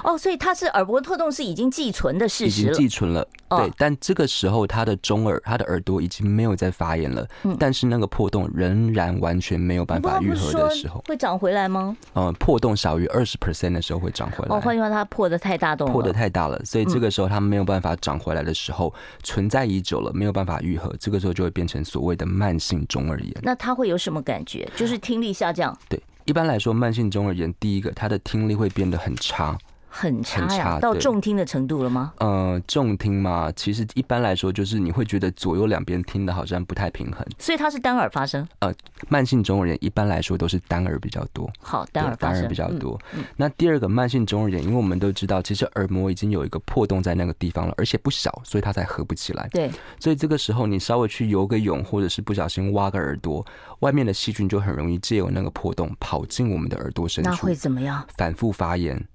[0.04, 3.28] 哦，所以它是耳膜破洞是已经寄存的事实了，已经寄存了。
[3.50, 7.28] 对，但这个时候他的中耳、他的耳朵已经没有在发炎了，
[7.60, 11.96] 但是那个破洞仍然完全没有办法愈合的时候，会长回来吗？
[12.16, 14.56] 嗯，破洞小于二十 percent 的时候会长回来。
[14.56, 23.34] 哦，换句话，它破的太大洞，破的太大了，所以这个时候它没有办法长回来的时候，存在已久了，没有办法愈合，这个时候就会变成所谓的慢性中耳炎。
[23.42, 24.66] 那它会有什么感觉？
[24.78, 25.78] 就是听力下降。
[25.90, 29.58] 对，一般来说，慢性中耳炎第一个，它的听力会变得很差。
[29.94, 32.14] 很差呀，到重听的程度了吗？
[32.20, 38.48] 呃，重听嘛，其实一般来说就是你会觉得左右两边听的好像不太平衡，所以它是单耳发生。
[38.60, 38.74] 呃，
[39.10, 41.52] 慢性中耳炎一般来说都是单耳比较多。
[41.60, 42.98] 好，单耳单耳比较多。
[43.36, 49.50] 那第二个慢性中耳炎，因为我们都知道，其实耳膜已经有一个破洞在那个地方了，而且不小，所以它才合不起来。
[49.52, 53.46] 对，所以这个时候你稍微去游个泳，或者是不小心挖个耳朵，
[53.80, 58.02] 外面的细菌就很容易借由那个破洞跑进我们的耳朵深处，那会怎么样？
[58.16, 59.06] 反复发炎。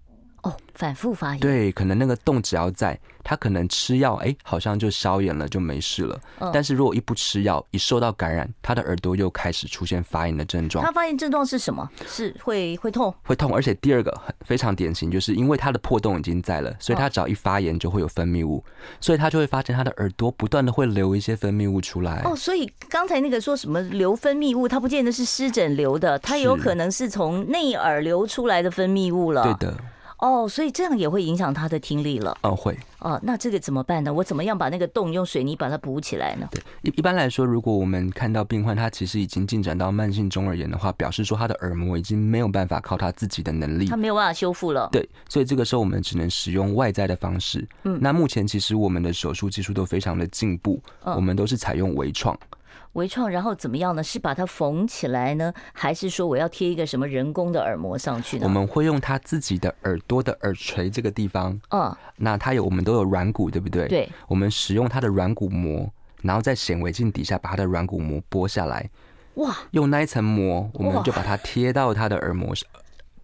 [0.46, 1.40] 哦，反复发炎。
[1.40, 6.20] 对，可能那个洞只要在，他可能吃药，哎，好像就消炎了，就没事了。
[6.38, 6.50] 嗯。
[6.52, 10.84] 但是如果一不吃药，一受到感染，他的耳朵又开始出现发炎的症状。
[10.84, 11.88] 他发炎症状是什么？
[12.06, 13.12] 是会会痛？
[13.24, 18.64] 会痛，而且第二个很非常典型，就是因为他的破洞已经在了，所以他只要一发炎就会有分泌物，
[19.00, 22.22] 所以他就会发现他的耳朵不断的会流一些分泌物出来。
[22.24, 29.42] 哦，所以刚才那个说什么流分泌物，它不见得是湿疹流的，它有可能是从内耳流出来的分泌物了。
[29.42, 29.76] 对的。
[30.18, 32.36] 哦，所以这样也会影响他的听力了。
[32.42, 32.76] 哦，会。
[33.00, 34.12] 哦，那这个怎么办呢？
[34.12, 36.48] 我怎么样把那个洞用水泥把它补起来呢？
[36.50, 44.88] 对，一一般来说，如果我们看到病患他其实已经进展到慢性中耳炎的话，表示说他的耳膜已经没有办法靠他自己的能力，他没有办法修复了。
[44.90, 47.68] 对，所以这个时候我们只能使用外在的方式。
[47.84, 52.36] 嗯，那目前其实我们的手术技术都非常的进步，我们都是采用微创。
[52.96, 54.02] 微创，然后怎么样呢？
[54.02, 58.44] 是把它缝起来呢，还是说我要贴一个什么人工的耳膜上去呢？
[58.44, 63.86] 我们会用他自己的耳朵的耳垂这个地方，嗯，那它有我们都有软骨，对不对？
[63.86, 65.88] 对，我们使用它的软骨膜，
[66.22, 68.88] 然后在显微镜底下把它的软骨膜剥下来，
[69.34, 72.66] 哇，用那一层膜，我们就把它贴到它的耳膜上，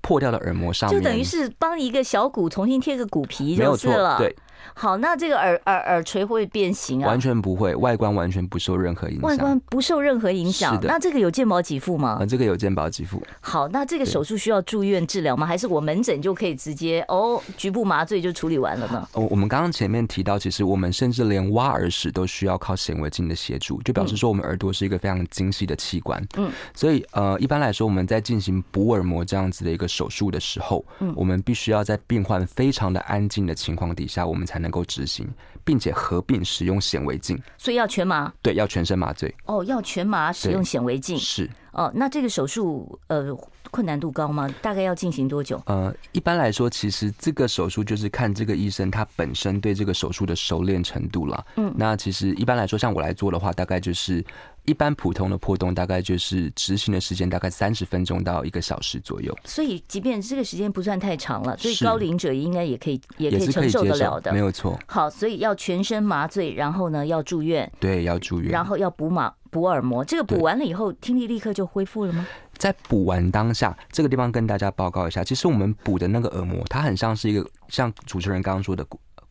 [0.03, 4.37] 破掉的耳膜上面，就等于是帮一个小骨重新贴个骨皮就是了，对。
[4.75, 7.07] 好，那这个耳耳耳垂会变形啊？
[7.07, 9.23] 完全不会，外观完全不受任何影响。
[9.23, 10.79] 外观不受任何影响。
[10.83, 12.19] 那这个有健保给付吗？
[12.21, 13.23] 啊，这个有健保给付。
[13.41, 15.47] 好，那这个手术需要住院治疗吗？
[15.47, 19.09] 还是我门诊就可以直接哦，局部麻醉就处理完了呢？
[19.13, 26.23] 哦，我们刚刚前面提到，其实我们甚至连挖耳屎都需要靠显微镜的协助，就表示说我们耳朵是一个非常精细的器官。
[26.37, 35.29] 嗯，所以呃，一般来说我们在进行补耳膜这样子的一个手术的时候，嗯，我们必须要在病患非常的安静的情况底下，我们才能够执行，
[35.65, 38.33] 并且合并使用显微镜，所以要全麻。
[38.43, 39.35] 对，要全身麻醉。
[39.47, 41.17] 哦，要全麻使用显微镜。
[41.19, 41.49] 是。
[41.73, 43.35] 哦，那这个手术呃
[43.71, 44.47] 困难度高吗？
[44.61, 45.59] 大概要进行多久？
[45.65, 51.47] 呃，一般来说，其实这个手术就是看这个医生他本身对这个手术的熟练程度了。
[51.57, 54.23] 嗯，那其实一般来说，像我来做的话，大概就是
[54.65, 59.37] 一般普通的破洞，大概就是执行的时间大概三十分钟到一个小时左右。
[59.45, 64.79] 所以，即便这个时间不算太长了，所以高龄者应该也可以也可以承受得了的，没有错。
[64.87, 69.33] 好，所以要全身麻醉，然后呢要住院，对，要住院，然后要补马。
[69.53, 72.27] 补耳膜，这个补完了以后，听力立刻就恢复了吗？
[72.57, 78.83] 在补完当下，这个地方跟大家报告一下，其实我们补的那个耳膜，它很像是一个像主持人刚刚说的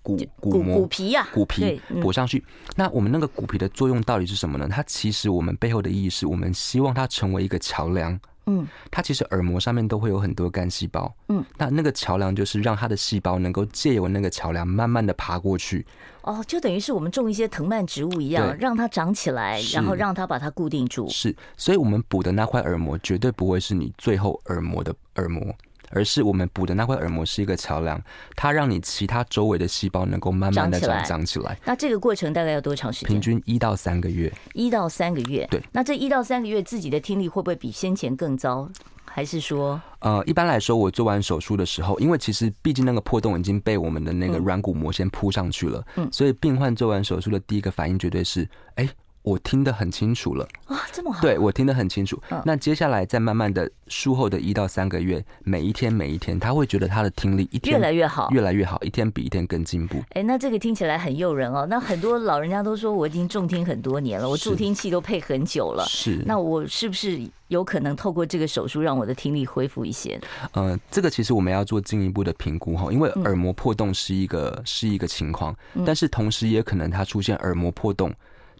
[0.04, 2.44] 骨骨骨膜骨皮呀，骨皮补上去。
[2.76, 4.68] 那我们那个骨皮的作用到底是什么呢？
[4.70, 8.20] 它其实我们背后的意义是我们希望它成为一个桥梁。
[8.48, 11.14] 嗯，它其实耳膜上面都会有很多干细胞。
[11.30, 15.86] 嗯，那那个桥梁就是让它的细胞能够借由那个桥梁慢慢的爬过去。
[16.24, 21.08] 哦，就等于是我们种一些藤蔓植物一样，让它长起来，然后让它把它固定住。
[21.08, 25.56] 是，所以我们补的那块耳膜绝对不会是你最后耳膜的耳膜，
[25.94, 28.02] 而是我们补的那块耳膜是一个桥梁，
[28.36, 31.58] 它让你其他周围的细胞能够慢慢的长长起来。
[31.66, 33.10] 那这个过程大概要多长时间？
[33.10, 34.32] 平均一到三个月。
[34.54, 35.48] 一到三个月。
[35.50, 35.62] 对。
[35.72, 38.70] 那这一到三个月，自己的听力会不会比先前更糟？
[39.06, 48.88] 还是说，呃，一般来说，我做完手术的时候，因为其实毕竟那个破洞已经被我们的那个软骨膜先铺上去了，嗯，所以病患做完手术的第一个反应绝对是，哎。
[49.24, 51.22] 我听得很清楚了啊，这么好？
[51.22, 52.22] 对，我听得很清楚。
[52.44, 60.04] 那接下来再慢慢的术后的一到三个月，每一天每一天，他会觉得他的听力一天越来越好，越来越好，一天比一天更进步。
[60.14, 61.68] 哎，那这个听起来很诱人哦。
[61.70, 65.86] 那很多老人家都说我已经重听很多年了，我助听器都配很久了。
[65.88, 66.24] 是。
[66.26, 70.20] 那我是不是有可能透过这个手术让我的听力恢复一些？
[70.54, 75.56] 嗯，这个其实我们要做进一步的评估哈，因为耳膜破洞是一个是一个情况，
[75.86, 78.12] 但是同时也可能它出现耳膜破洞。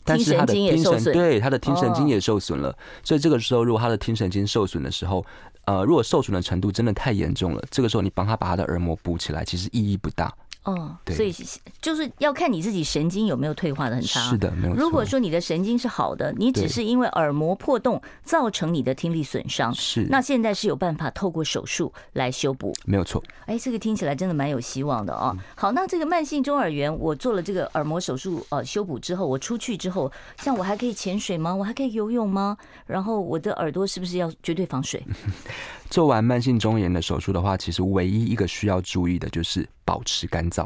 [0.04, 5.26] 但是他的听神对他的听神经也受损了，所以这个时候如果他的听神经受损的时候，
[5.66, 10.34] 呃，如果受损的程度真的太严重了，这个时候你帮他把他的耳膜补起来，其实意义不大。
[10.64, 11.34] 哦，对，所以
[11.82, 14.20] 就是要看你自己神经有没有退化的很差。
[14.30, 14.82] 是的，没有错。
[14.82, 20.06] 如果说你的神经是好的，你只是因为耳膜破洞造成你的听力损伤，是。
[20.10, 23.24] 那现在是有办法透过手术来修补，没有错。
[23.48, 25.36] 哎，这个听起来真的蛮有希望的哦。
[25.56, 31.56] 好，那这个慢性中耳炎，我做了这个耳膜手术呃修补之后，我出去之后，像我还可以潜水吗？
[31.56, 32.56] 我还可以游泳吗？
[32.86, 35.04] 然后我的耳朵是不是要绝对防水？
[35.90, 40.66] 做完慢性中耳炎的手术的话，其实唯一一个需要注意的就是保持干燥。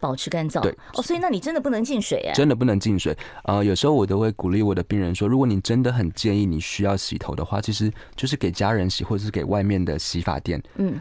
[0.00, 0.60] 保持干燥。
[0.60, 3.16] 对哦，所以那你真的不能进水哎，真的不能进水。
[3.44, 10.62] 呃，有时候我都会鼓励我的病人说，如果你真的很建议你需要洗头的话，其实就是给家人洗，或者是给外面的洗发店。
[10.76, 11.00] 嗯。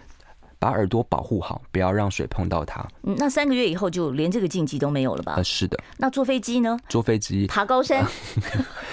[0.59, 2.83] 把耳朵保护好，不要让水碰到它。
[3.03, 5.33] 嗯，那三个月以后就连这个禁忌都没有了吧？
[5.35, 5.77] 呃，是的。
[5.97, 6.75] 那坐飞机呢？
[6.89, 8.03] 坐飞机，爬高山。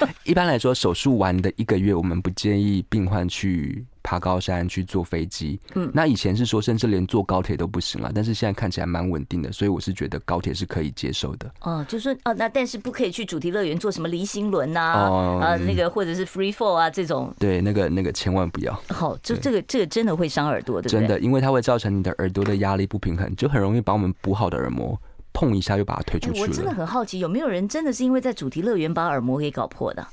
[0.01, 5.59] 呃、 一般来说，手术完的一个月，我们不建议病患去爬高山、去坐飞机。
[5.75, 11.51] 嗯，那以前是说，甚至连坐高铁都不行了，但是现在看起来蛮稳定的，所以我是觉得高铁是可以接受的。
[11.63, 14.93] 哦，就说哦，那但是不可以去主题乐园做什么离心轮呐？
[15.09, 17.35] 哦，啊，那个或者是 free fall 啊这种。
[17.39, 18.73] 对，那个那个千万不要。
[18.91, 21.01] 好，就这个这个真的会伤耳朵，对不对？
[21.01, 25.01] 真的，因为它会造成你的耳朵的压力不平衡，就很容易把我们补好的耳膜
[25.33, 26.47] 碰一下就把它推出去了。
[26.47, 30.07] 我真的很好奇，有没有人真的是因为在主题乐园把耳膜给搞破的？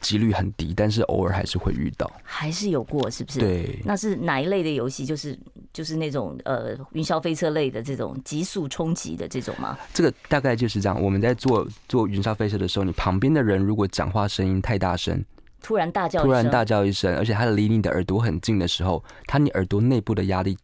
[0.00, 3.40] 几率很低，但是偶尔还是会遇到，还是有过，是不是？
[3.40, 5.04] 对，那是哪一类的游戏？
[5.04, 5.38] 就是
[5.72, 9.78] 就是那种呃云霄飞车类的这种急速冲击的这种吗？
[9.92, 11.02] 这个大概就是这样。
[11.02, 15.24] 我们在做做云霄飞车的时候，你旁边的人如果讲话声音太大声，
[15.62, 20.56] 突然大叫，突然大叫一声，而且他离你的耳朵很近的时候，他你耳朵内部的压力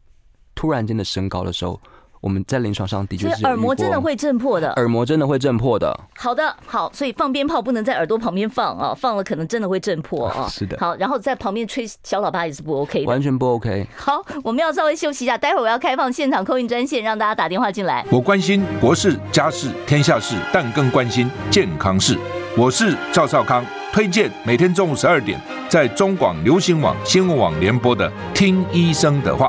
[0.55, 1.81] 突然间的升高的时候。
[2.25, 5.95] 我们在临床上的确是耳膜真的会震破的，耳膜真的会震破的。
[6.17, 10.49] 好的，好，所以放鞭炮不能在耳朵旁边放啊，放了可能真的会震破啊。
[10.49, 10.75] 是的。
[10.81, 13.87] 好，然后在旁边吹小喇叭也是不 OK 的，完全不 OK。
[13.95, 18.03] 好，我们要稍微休息一下，待会儿我要开放现场 call in 专线，让大家打电话进来。
[18.11, 22.19] 我关心国事、家事、天下事，但更关心健康事。
[22.57, 29.49] 我是赵少康，推荐每天中午十二点在中广流行网新闻网联播的《听医生的话》。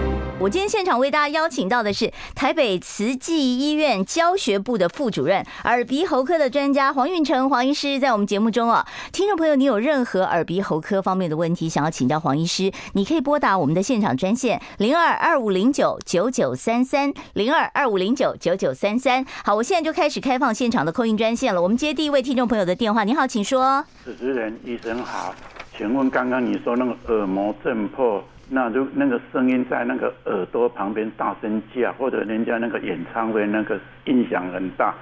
[0.41, 19.23] 我今天现场为大家邀请到的是台北慈济医院教学部的副主任、耳鼻喉科的专家黄运成黄医师，在我们节目中啊，听众朋友，你有任何耳鼻喉科方面的问题想要请教黄医师，你可以拨打我们的现场专线零二二五零九九九三三零二二五零九九九三三。
[19.45, 21.61] 好，我现在就开始开放现场的 call in 专线了。
[21.61, 23.85] 我们接第一位听众朋友的电话，你好，请说。
[24.03, 25.35] 主持人医生好，
[25.77, 28.23] 请问刚刚你说那个耳膜震破？
[28.53, 34.93] 那就那个声音在那个耳朵旁边大声叫，或者人家那个演唱会那个音响很大，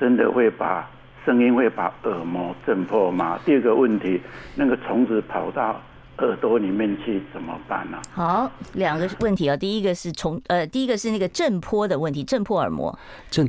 [0.00, 0.88] 真的会把
[1.26, 3.38] 声音会把耳膜震破吗？
[3.44, 4.18] 第二个问题，
[4.56, 5.78] 那个虫子跑到
[6.18, 8.00] 耳朵里面去怎么办呢？
[8.10, 12.98] 好，两个问题啊，第一个是虫，呃，第一个是那个震破的问题，震破耳膜。
[13.30, 13.46] 震，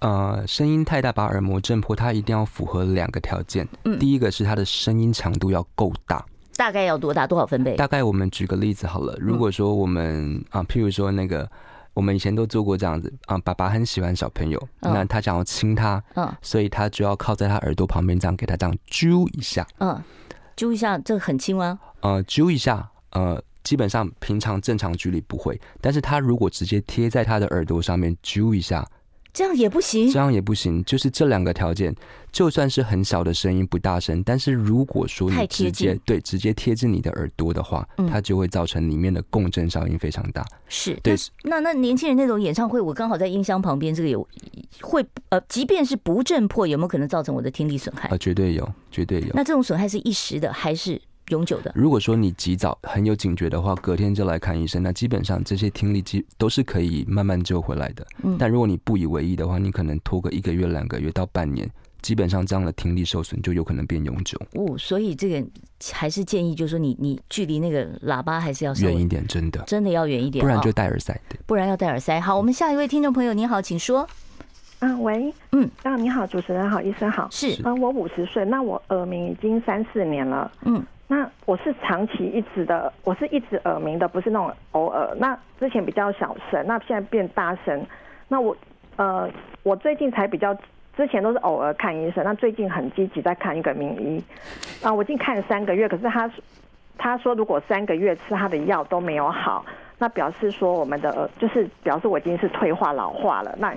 [0.00, 3.66] 呃，声音太大把耳膜震破，它一定要符合两个条件。
[3.84, 6.22] 嗯，第一个是它的声音强度要够大。
[6.58, 7.24] 大概要多大？
[7.24, 7.76] 多少分贝？
[7.76, 9.16] 大概我们举个例子好了。
[9.20, 11.48] 如果说我们啊，譬如说那个，
[11.94, 20.02] 我们以前都做过这样子啊，爸爸很喜欢小朋友，那他想要亲他，嗯，所以他就要靠在他耳朵旁边这样给他这样揪一下，嗯，
[20.56, 21.78] 揪一下，这个很轻吗？
[22.00, 28.84] 呃，揪一下，呃，基本上平常正常距离不会，但是他如果直接贴在他的耳朵上面揪一下。
[29.32, 31.94] 这样也不行，这样也不行，就是这两个条件，
[32.32, 40.44] 就算是很小的声音不大声，但是如果说你直接对直接贴近你的耳朵的话，嗯，它就会造成里面的共振效应非常大。
[40.68, 41.14] 是，对。
[41.44, 44.26] 那那年轻人那种演唱会，我刚好在音箱旁边，这个有
[44.80, 48.08] 会呃，即便是不震破，有没有可能造成我的听力损害？
[48.08, 49.28] 啊，绝对有，绝对有。
[49.34, 51.00] 那这种损害是一时的还是？
[51.30, 51.72] 永久的。
[51.74, 58.06] 如果说你及早很有警觉的话，隔天就来看医生，那基本上这些听力基都是可以慢慢救回来的。
[58.22, 61.68] 嗯，但如果你不以为意的话，你可能拖个一个月、两个月到半年，
[62.02, 64.38] 基本上这样的听力受损就有可能变永久。
[64.52, 65.46] 哦，所以这个
[65.92, 71.18] 还是建议，就是说你你距离那个喇叭还是要远一点，真的真的要远一点，不然就戴耳塞。
[71.28, 72.20] 对，不然要戴耳塞。
[72.20, 74.08] 好，我们下一位听众朋友，你好，请说。
[74.78, 80.80] 啊，喂，嗯，啊，你好，主持人好，医生好，是，啊，我五十岁，那我耳鸣已经三四年了，嗯。
[81.10, 85.08] 那我是长期一直的，我是一直耳鸣的，不是那种偶尔。
[85.16, 87.82] 那之前比较小声，那现在变大声。
[88.28, 88.54] 那我
[88.96, 89.26] 呃，
[89.62, 90.54] 我最近才比较，
[90.94, 94.22] 之前都是偶尔看医生，那最近很积极在看一个名医。
[94.84, 96.30] 啊，我已经看了三个月，可是他
[96.98, 99.64] 他说如果三个月吃他的药都没有好，
[99.96, 103.56] 那表示说我们的耳就是表示我已经是退化老化了。
[103.58, 103.74] 那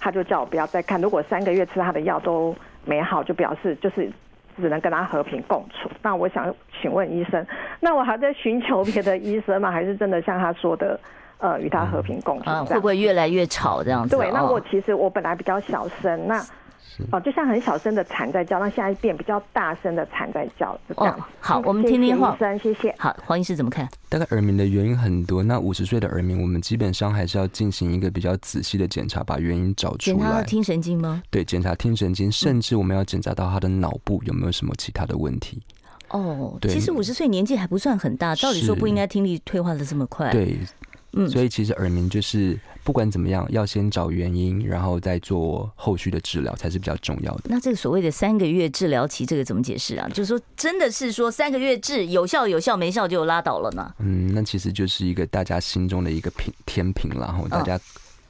[0.00, 2.52] 他就叫我不要再看，如果三个月吃他的药都
[2.84, 4.10] 没好，就表示就是。
[4.56, 5.88] 只能跟他和平共处。
[6.02, 7.46] 那我想请问医生，
[7.80, 9.70] 那我还在寻求别的医生吗？
[9.70, 10.98] 还是真的像他说的，
[11.38, 12.50] 呃，与他和平共处？
[12.50, 14.16] 啊，会不会越来越吵这样子？
[14.16, 16.42] 对，那我其实我本来比较小声，那。
[17.10, 21.18] 哦，就像很小声的蝉在叫，那现在变比较大声的蝉在叫，是这样。
[21.18, 22.94] 哦，好，我们听听黄医生，谢谢。
[22.98, 23.88] 好，黄医师怎么看？
[24.08, 30.16] 大概耳鸣的原因很多，那五十岁的耳鸣，我们基本上还是要进行一个比较仔细的检查，把原因找出来。
[30.16, 31.22] 检查听神经吗？
[31.30, 35.62] 对，检查听神经，甚至我们要检查到他的脑部有没有什么其他的问题。
[36.10, 40.30] 哦，对，其实五十岁年纪还不算很大，照理说不应该听力退化的这么快。
[40.30, 40.58] 对。
[41.14, 47.42] 嗯，所以其实耳鸣就是不管怎么样，要先找原因，然后再做后续的治疗才是比较重要的。
[47.44, 50.08] 那这个所谓的三个月治疗期，这个怎么解释啊？
[50.08, 53.92] 就是说，真的是说三个月治有效有效，没效就拉倒了呢？
[53.98, 57.78] 嗯，那其实就是一个大家心中的一个平天平，然后大家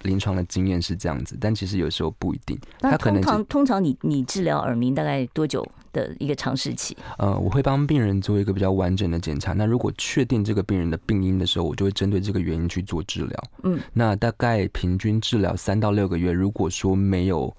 [0.02, 2.58] 临床的经验是这样子，但其实有时候不一定。
[2.80, 5.64] 那通常通常你你治疗耳鸣大概多久？
[5.92, 9.52] 的一个尝试期，呃，我会帮病人做一个比较完整的检查。
[9.52, 13.44] 那如果确定这个病人的病因的时候，我就会针对这个原因去做治疗。
[13.64, 16.32] 嗯，那大概平均治疗三到六个月。
[16.32, 17.54] 如果说没有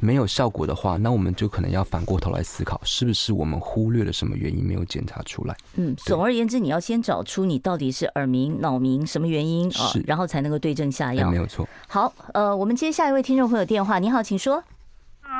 [0.00, 5.56] 没有效果的话，那我们就可能要反过头来思考，是不是我们忽略了什么原因没有检查出来？
[5.76, 11.30] 嗯，总而言之，你要先找出你到底是耳鸣、脑鸣什么原因啊，然后才能够对症下药。
[11.30, 11.68] 没有错。
[11.88, 13.98] 好，呃，我们接下一位听众朋友电话。
[13.98, 14.62] 你好，请说。
[15.20, 15.30] 好，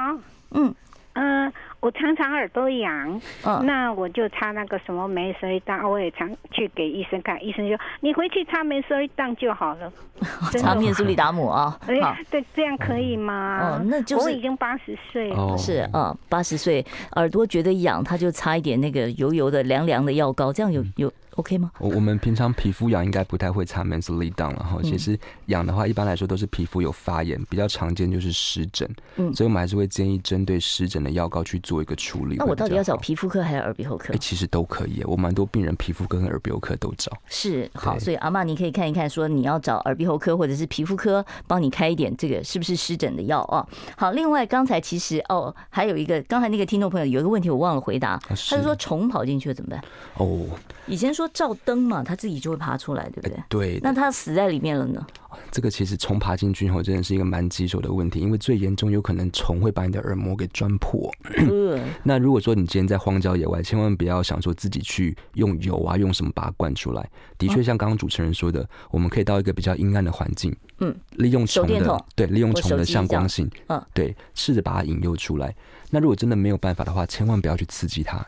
[0.51, 0.75] 嗯
[1.15, 1.47] 嗯。
[1.47, 1.53] 呃
[1.87, 9.93] 我常常耳朵痒，嗯、那我就擦那个什么梅瑟一当，我也常去给医生看，医生说你回去擦梅瑟一当就好了，
[10.59, 11.95] 擦面舒利达姆啊，哎，
[12.29, 13.79] 对，这样可以吗？
[13.79, 21.71] 哦，那就是我已经八十岁了，哦、是啊，八十岁耳朵觉得痒，他就擦一点那个油油的凉凉的药膏，这样有有 OK 吗？
[21.79, 24.79] 我我们平常皮肤痒应该不太会擦 Meslidone 了哈。
[24.83, 28.89] 其实痒的话，一般来说都是皮肤有发炎，比较常见就是湿疹。
[29.17, 32.37] 嗯，所以我们还是会建议针对湿疹的药膏去做一个处理。
[32.37, 34.13] 那我到底要找皮肤科还是耳鼻喉科？
[34.13, 35.03] 哎，其实都可以。
[35.05, 37.13] 我蛮多病人皮肤科跟耳鼻喉科都找。
[37.29, 43.67] 是好，所以阿妈你可以看一看，说你要找耳鼻喉科或者是皮肤科帮你开一点这个是不是湿疹的药啊？
[43.97, 49.85] 好，另外刚才其实哦还有一个，刚才那个听众朋友有一个问题我忘了回答，他是说虫跑进去了怎么办？
[50.17, 50.47] 哦，
[50.87, 52.03] 以前说照灯嘛。
[52.03, 53.43] 它自己就会爬出来，对不对？
[53.49, 53.81] 对。
[53.83, 55.05] 那它死在里面了呢？
[55.51, 61.13] 这个其实虫爬进去后，真的是一个蛮棘手的问题，因为最严重有可能虫会把你的耳膜给钻破。
[62.03, 67.09] 那如果说你今天在荒郊野外，千万不要想说自己去用油啊，用什么把它灌出来。
[67.37, 75.55] 的确，像刚刚主持人说的，我们可以到一个比较阴暗的环境，嗯，利用虫的对，利用虫的向光性，嗯，对，试着把它引诱出来。
[75.91, 78.27] 那如果真的没有办法的话，千万不要去刺激它。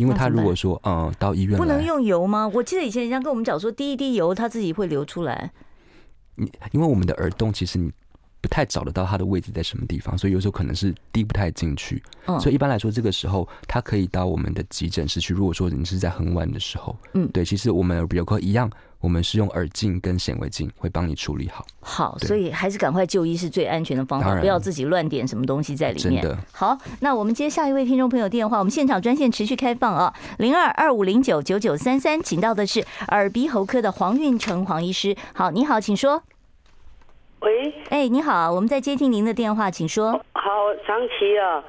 [0.00, 2.50] 因为他如果说，嗯，到医院不能用油吗？
[2.54, 5.52] 我记得以前人家跟我们讲说，滴一滴油，它自己会流出来。
[6.36, 7.92] 你因为我们的耳洞其实你
[8.40, 12.02] 不太找得到它的位置在什么地方，所以有时候可能是滴不太进去。
[12.26, 15.34] 嗯，所以一般来说，这个时候它可以到我们的急诊室去。
[15.34, 18.70] 如果说你是在很晚的时候，嗯，对，其实我们耳鼻喉科一样。
[19.00, 21.64] 我们是用耳镜跟显微镜会帮你处理好。
[21.80, 26.20] 好，所以还是赶快就医是最安全的方法，不要自己乱点什么东西在里面。
[26.20, 26.38] 真的。
[26.52, 35.16] 好，那我们接下一位听众朋友电话，我们现场专线持续开放啊，零二二五零九九九三三，请到的是耳鼻喉科的黄运成黄医师。
[35.32, 36.22] 好，你好，请说。
[37.40, 40.12] 喂，哎，你好，我们在接听您的电话，请说。
[40.32, 40.50] 好，
[40.86, 41.64] 长期啊，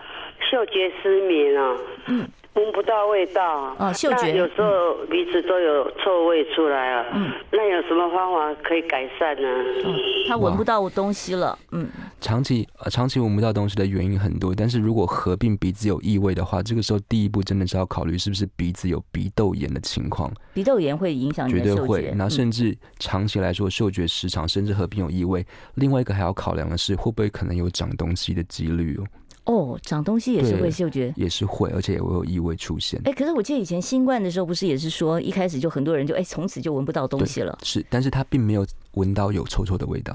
[0.49, 1.77] 嗅觉失眠啊。
[2.07, 2.27] 嗯。
[2.53, 3.75] 闻不到味道啊！
[3.79, 7.05] 哦，嗅觉有时候鼻子都有臭味出来啊。
[7.13, 9.47] 嗯，那有什么方法可以改善呢？
[9.85, 9.95] 嗯，
[10.27, 11.57] 他闻不到东西了。
[11.71, 11.87] 嗯，
[12.19, 20.29] 长期呃，长期闻不到东西的原因很多，但是如果合并鼻子有异味的话，这个时候第一步真的是要考虑是不是鼻子有鼻窦炎的情况。
[20.53, 21.75] 鼻窦炎会影响你的嗅觉？
[21.75, 22.13] 绝对会。
[22.17, 25.45] 那甚至长期来说，嗅觉失常，甚至合并有异味。
[25.75, 29.05] 另外一个还要考量的是，会不会可能有长东西的几率哦。
[29.51, 32.97] 哦，长东西也是会嗅觉，也是会，而且也会有异味出现。
[33.01, 37.57] 哎、欸，可是我记得以前新冠的时候，不是也是说一开始就很多人就哎，从、欸、此就闻不到东西了。
[37.63, 40.13] 是，但是他并没有闻到有臭臭的味道。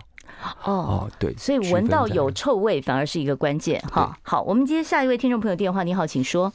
[0.65, 3.79] 哦，哦对，所以闻到有臭味反而是一个关键。
[3.93, 6.51] 哈，好，我们接下一位听众朋友电话，你好，请说。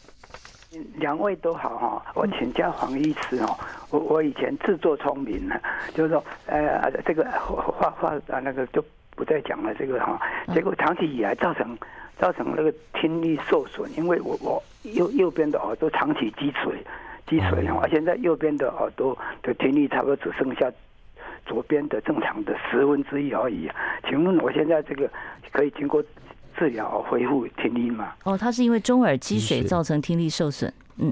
[0.96, 3.58] 两位都好哈，我请教黄医师哦。
[3.90, 5.56] 我我以前自作聪明呢，
[5.94, 8.84] 就是说，呃，这个画画啊，那个就
[9.16, 9.74] 不再讲了。
[9.76, 10.20] 这个哈，
[10.54, 11.78] 结果长期以来造成。
[12.22, 16.78] 造成那个听力受损，因为我我右右边的耳朵长期积水
[17.28, 20.72] 积水，而现在右边的耳朵的听力差不多只剩下
[21.48, 23.68] 左边的正常的十分之一而已。
[24.08, 25.10] 请问我现在这个
[25.52, 26.04] 可以经过
[26.56, 28.14] 治疗恢复听力吗？
[28.24, 31.12] 哦，它是因为中耳积水造成听力受损，嗯。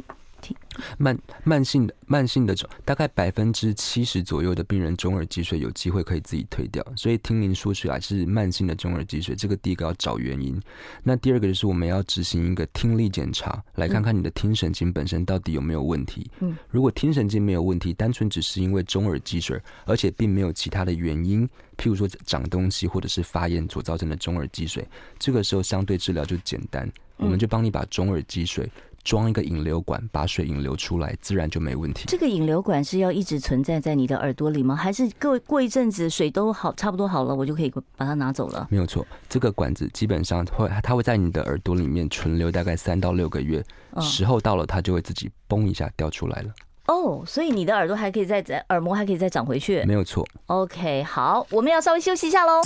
[0.98, 10.60] 慢慢性的慢性的大概百分之七十左右的病人中耳积水有机会可以自己退掉，所以听您说起来是慢性的中耳积水，这个第一个要找原因。
[11.04, 16.30] 那第二个就是我们要执行一个听力检查，来看看你的听神经本身到底有没有问题。
[16.40, 28.70] 嗯，如果听神经没有问题，单纯只是因为中耳积水，而且并没有其他的原因，譬如说长东西或者是发炎所造成的中耳积水，这个时候相对治疗就简单，我们就帮你把中耳积水。
[29.10, 32.06] 装一个引流管，把水引流出来，自然就没问题。
[32.08, 34.76] 这个引流管是要一直存在在你的耳朵里吗？
[34.76, 38.68] 还是过过一阵子水都好，差不多好了，我就可以把它拿走了？
[38.70, 46.54] 没有错，这个管子基本上会，它会在你的耳朵里面存留大概三到六个月，哦、时候到了，它就会自己嘣一下掉出来了。
[46.86, 49.84] 哦，所以你的耳朵还可以再再耳膜还可以再长回去？
[49.86, 50.24] 没有错。
[50.46, 52.62] OK，好，我们要稍微休息一下喽。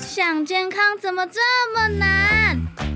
[0.00, 1.40] 想健康怎么这
[1.74, 2.95] 么难？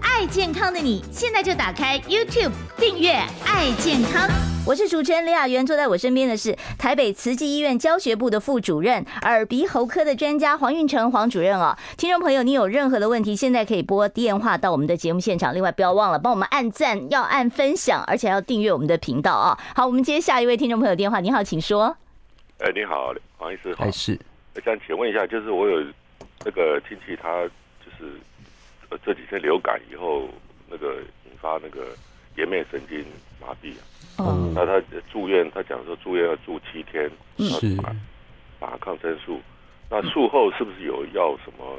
[0.00, 3.12] 爱健康的你，现在就打开 YouTube 订阅
[3.44, 4.28] “爱健康”。
[4.66, 11.76] 我是主持人李雅媛，坐在我身边的是台北慈济医院教学部的副主任、耳鼻喉科的专家黄运成黄主任哦。
[11.96, 15.54] 听众朋友，你有任何的问题，现在可以拨电话到我们的节目现场。
[15.54, 19.56] 另外，不要忘了帮我们按赞，要按分享，而且要订阅我们的频道啊。
[19.74, 21.20] 好，我们接下一位听众朋友电话。
[21.20, 21.96] 你好，请说。
[22.58, 23.84] 哎，你好，黄医师好。
[23.84, 24.18] 还是
[24.56, 25.84] 我想请问一下，就是我有
[26.44, 27.44] 那个亲戚，他
[27.84, 28.12] 就是
[29.04, 30.28] 这几天流感以后。
[30.68, 31.96] 那个引发那个
[32.36, 32.98] 颜面神经
[33.40, 33.70] 麻痹
[34.16, 37.08] 啊，哦，那他住院，他讲说住院要住七天，
[37.38, 37.76] 是
[38.58, 39.40] 打抗生素，
[39.88, 41.78] 那术后是不是有要什么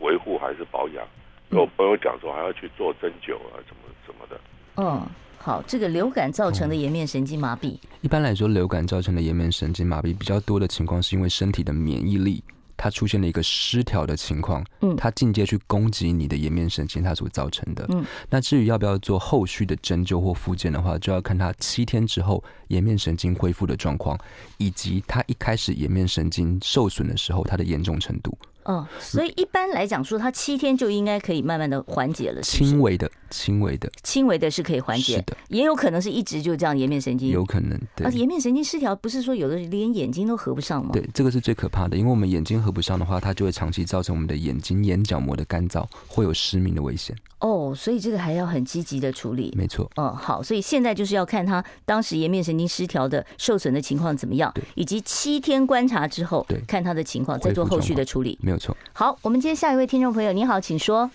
[0.00, 1.06] 维护还是保养？
[1.50, 4.40] 跟我朋友讲说还要去做针灸啊，什么什么的。
[4.76, 12.42] 嗯，好，这个流感造成的颜面神经麻痹，一般来说，流感造成的颜面神经麻痹比较多的情况，是因为身体的免疫力。
[12.76, 24.18] 它出现了一个失调的情况，嗯，它进阶去攻击你的颜面神经，它所造成的，嗯，那至于要不要做后续的针灸或复健的话，就要看它七天之后颜面神经恢复的状况，
[24.58, 28.36] 以及它一开始颜面神经受损的时候它的严重程度。
[28.64, 40.90] 哦，所以一般来讲说，它七天就应该可以慢慢的缓解了，轻微的，轻微的，轻微的是可以缓解，的，也有可能是一直就这样颜面神经，有可能，对，而且颜面神经失调不是说有的连眼睛都合不上吗？
[40.92, 47.14] 对，这个是最可怕的，因为我们眼睛合不上的话，它就会长期造成我们的眼睛眼角膜的干燥，会有失明的危险。
[47.40, 49.90] 哦，所以这个还要很积极的处理，没错。
[49.96, 58.76] 嗯，好，所以现在就是要看他当时颜面神经失调的受损的情况怎么样，以及七天观察之后，对，看他的情况再做后续的处理，没有错。
[58.92, 61.10] 好，我们接下一位听众朋友，你好，请说。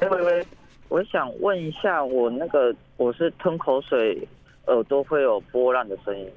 [0.00, 0.46] 哎喂喂，
[0.88, 4.26] 我想问一下，我那个我是吞口水，
[4.66, 6.28] 耳朵会有波浪的声音。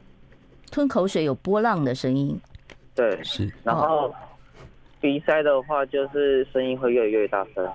[0.71, 2.39] 吞口水有波浪的声音，
[2.93, 3.51] 对，是。
[3.63, 4.13] 然后
[4.99, 7.67] 鼻塞的话，就是声音会越来越大声。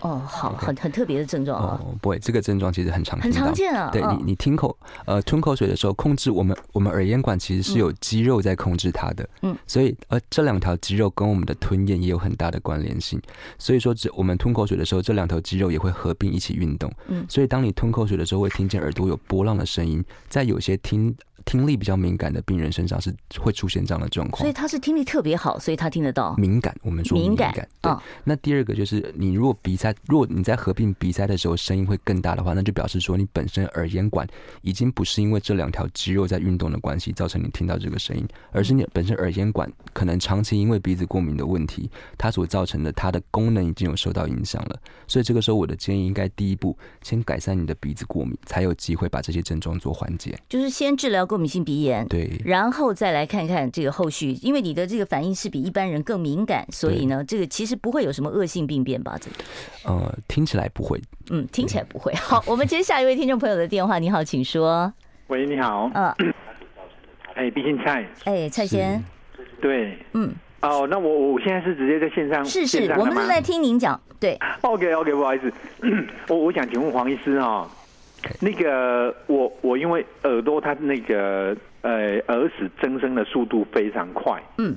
[0.00, 1.80] 哦，好，很很特别的症状啊！
[1.82, 3.90] 哦，不会，这个症状其实很常见，很常见啊。
[3.92, 13.20] 对你，你听口呃吞口水的时候，控制我们我们耳咽管其实是有肌肉在控制它的，嗯，所以呃这两条肌肉跟我们的吞咽也有很大的关联性。
[13.58, 16.92] 所以说，这我们吞口水的时候，这两条肌肉也会合并一起运动。
[17.08, 21.14] 嗯，所以当你吞口水的时候，会听见耳朵有波浪的声音，在有些听。
[21.46, 26.34] 听力比较敏感的病人身上是会出现这样的状况，所以他是听力特别好，所以他听得到。
[26.36, 27.54] 敏感，我们说敏感。
[27.80, 27.92] 对，
[28.24, 34.26] 那第二个就是你如果鼻塞，如果你在合并鼻塞的时候声音会更大的话，那就表示说你本身耳咽管
[34.62, 41.88] 已经不是因为这两条肌肉在运动的关系造成你听到这个声音，而是你本身耳咽管可能长期因为鼻子过敏的问题，
[42.18, 44.76] 它所造成的它的功能已经有受到影响了。
[45.06, 50.36] 所以这个时候我的建议应该第一步先改善你的鼻子过敏，才有机会把这些症状做缓解。
[50.48, 52.06] 就是先治疗过敏性鼻炎。
[52.08, 59.16] 对，然后再来看看这个后续，因为你的这个反应是比一般人更敏感，所以呢，这个其实不会有什么恶性病变吧？
[59.20, 59.36] 这个，
[59.84, 62.14] 呃，听起来不会，嗯，听起来不会。
[62.14, 64.92] 好，我们接下一位听众朋友的电话，你好，请说。
[65.28, 65.90] 喂，你好。
[65.94, 66.14] 嗯。
[67.34, 68.06] 哎，毕竟蔡。
[68.24, 69.02] 哎，蔡先。
[69.60, 69.98] 对。
[70.12, 70.32] 嗯。
[70.62, 72.44] 哦，那我我现在是直接在线上。
[72.44, 74.00] 是是，我们是在听您讲。
[74.18, 74.38] 对。
[74.62, 75.52] OK OK，不好意思，
[76.28, 77.68] 我我想请问黄医师哈，
[78.40, 81.56] 那个我我因为耳朵它那个。
[81.82, 84.42] 呃，耳屎增生的速度非常快。
[84.58, 84.74] 嗯，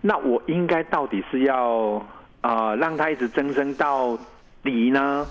[0.00, 1.94] 那我应该到底是要
[2.42, 4.16] 啊、呃，让它一直增生到
[4.62, 5.26] 底呢，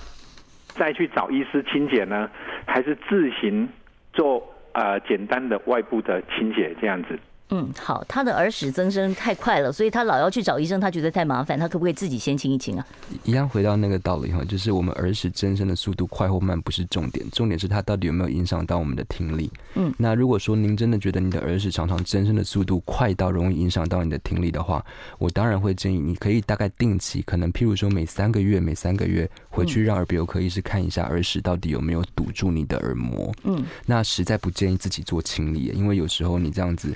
[0.75, 2.29] 再去找医师清洁呢，
[2.65, 3.69] 还是自行
[4.11, 7.17] 做呃简单的外部的清洁这样子？
[7.55, 12.87] 嗯，好，他的耳屎增生太快了，所以他老要去找医生，他觉得太麻烦，他可不可以自己先清一清啊？
[13.23, 19.51] 一样回到那个道理哈，就是我们耳屎增生的速度快或慢不是重点，重点是它到底有没有影响到我们的听力。
[19.75, 24.83] 嗯，那如果说您真的觉得你的耳屎常常增生的速度快到容易影响到你的听力的话，
[25.19, 33.31] 我当然会建议你可以大概定期，可能譬如说每三个月、每三个月回去让耳鼻喉科医师看一下耳屎到底有没有堵住你的耳膜。
[33.43, 36.91] 嗯，那实在不建议自己做清理，因为有时候你这样子。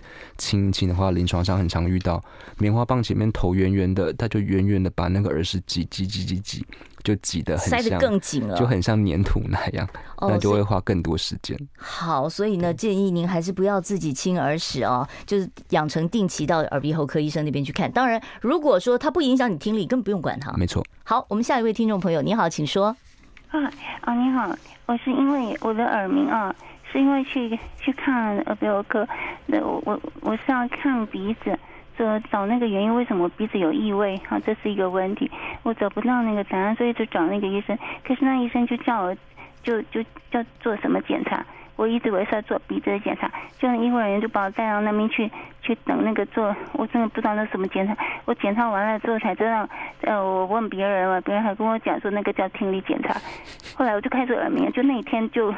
[0.47, 2.23] 轻轻的话，临床上很常遇到
[2.57, 6.65] 棉花棒前面头圆圆的，他就远远的把那个耳屎挤挤挤挤挤，
[7.03, 9.85] 就挤得很塞得更紧了，就很像粘土那样，
[10.19, 11.59] 哦、那就会花更多时间。
[11.77, 17.91] 好，所以呢，建议您还是不要自己清耳屎哦，就是养成定期到耳鼻喉科医生那边去看。
[17.91, 20.53] 当然，如果说它不影响你听力，根本不用管它。
[20.53, 20.81] 没错。
[21.03, 22.95] 好，我们下一位听众朋友，你好，请说。
[23.49, 23.59] 啊
[24.01, 26.55] 啊，你好，我是因为我的耳鸣啊。
[26.91, 29.07] 是因为去去看耳鼻喉科，
[29.45, 31.57] 那我我我是要看鼻子，
[31.97, 34.19] 就找那个原因，为什么鼻子有异味？
[34.29, 35.29] 啊，这是一个问题，
[35.63, 37.77] 我找不到那个答案，所以就找那个医生。
[38.05, 39.15] 可是那医生就叫我，
[39.63, 43.29] 就就叫做什么检查，我一直以为是要做鼻子的检查，
[43.59, 45.29] 就医护人员就把我带到那边去
[45.61, 47.97] 去等那个做，我真的不知道那什么检查。
[48.25, 49.67] 我检查完了之后才知道，
[50.01, 53.19] 呃，我问别人了，别人还跟我讲说那个叫听力检查。
[53.75, 55.53] 后来我就开始耳鸣，就那一天就。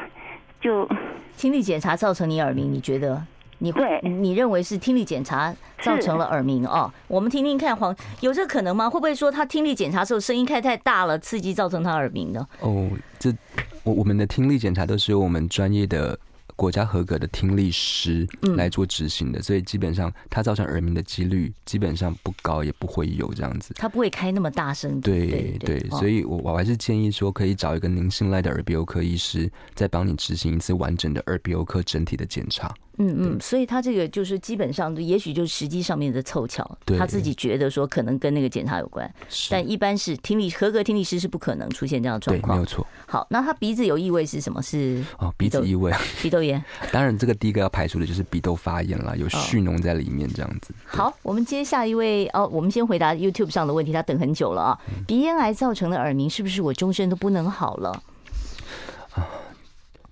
[0.60, 0.88] 就
[1.36, 3.22] 听力检查造成你耳鸣，你觉得
[3.58, 4.00] 你会？
[4.02, 6.92] 你认为是听力检查造成了耳鸣哦？
[7.08, 8.88] 我们听听看黄，有这个可能吗？
[8.88, 12.46] 会不会说他听力检查的时候声音开太大了，刺激造成他耳鸣呢？
[12.60, 12.88] 哦，
[13.18, 13.34] 这
[13.82, 16.18] 我我们的听力检查都是由我们专业的。
[16.60, 23.72] 国家合格的听力师来做执行的，嗯，所以基本上它造成耳鸣的几率基本上不高，也不会有这样子。
[23.78, 25.00] 它不会开那么大声。
[25.00, 32.70] 对对，对，对，所以我我还是建议说，可以找一个您信赖的耳鼻喉科医师，再帮你执行一次完整的耳鼻喉科整体的检查。
[33.00, 39.10] 嗯嗯，所以他这个就是基本上，也许就是实际上面的凑巧，他自己觉得说可能跟那个检查有关，
[39.50, 42.86] 但一般是听力合格听力师是不可能出现这样的状况，没有错。
[43.06, 44.60] 好，那他鼻子有异味是什么？
[44.62, 45.90] 是哦，鼻子异味，
[46.22, 46.62] 鼻窦炎。
[46.92, 50.74] 当然，这个第一个要排除的就是鼻窦发炎了，有蓄脓在里面这样子。
[50.86, 54.78] 好，我们接下一位哦，我们先回答 YouTube 上的问题，他等很久了啊。
[55.06, 58.02] 鼻咽癌造成的耳鸣是不是我终身都不能好了？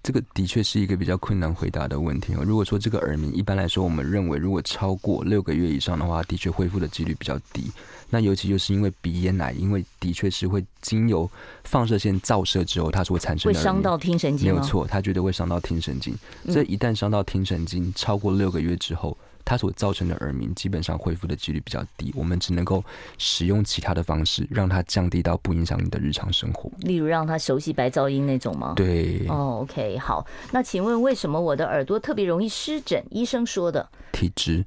[0.08, 2.42] 这个的确是一个比较困难回答的问题哦。
[2.42, 7.70] 如果说这个耳鸣，一般来说我们认为，如果超过六个月以上的话，的确恢复的几率比较低。
[8.08, 11.30] 那尤其就是因为鼻咽癌，因为的确是会经由
[11.64, 13.58] 放射线照射之后，它是会产生的。
[13.58, 14.50] 会伤到听神经。
[14.50, 16.16] 没有错，它绝对会伤到听神经。
[16.46, 19.14] 这一旦伤到听神经，超过六个月之后。
[19.48, 22.84] 它所造成的耳鸣，基本上恢复的几率比较低，我们只能够
[23.16, 26.70] 使用其他的方式，让它降低到不影响你的日常生活。
[26.80, 28.74] 例如让它熟悉白噪音那种吗？
[28.76, 29.24] 对。
[29.26, 30.26] 哦，OK，好。
[30.52, 33.02] 那请问为什么我的耳朵特别容易湿疹？
[33.10, 33.88] 医生说的。
[34.12, 34.62] 体质。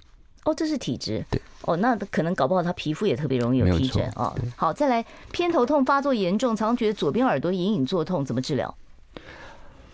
[0.46, 1.24] 哦，这是体质。
[1.30, 1.40] 对。
[1.62, 4.36] 哦，那可能搞不好他皮肤也特别容易有皮疹哦。
[4.56, 8.76] 好，再来，偏头痛发作严重，常常觉得左边耳朵隐隐作痛，怎么治疗？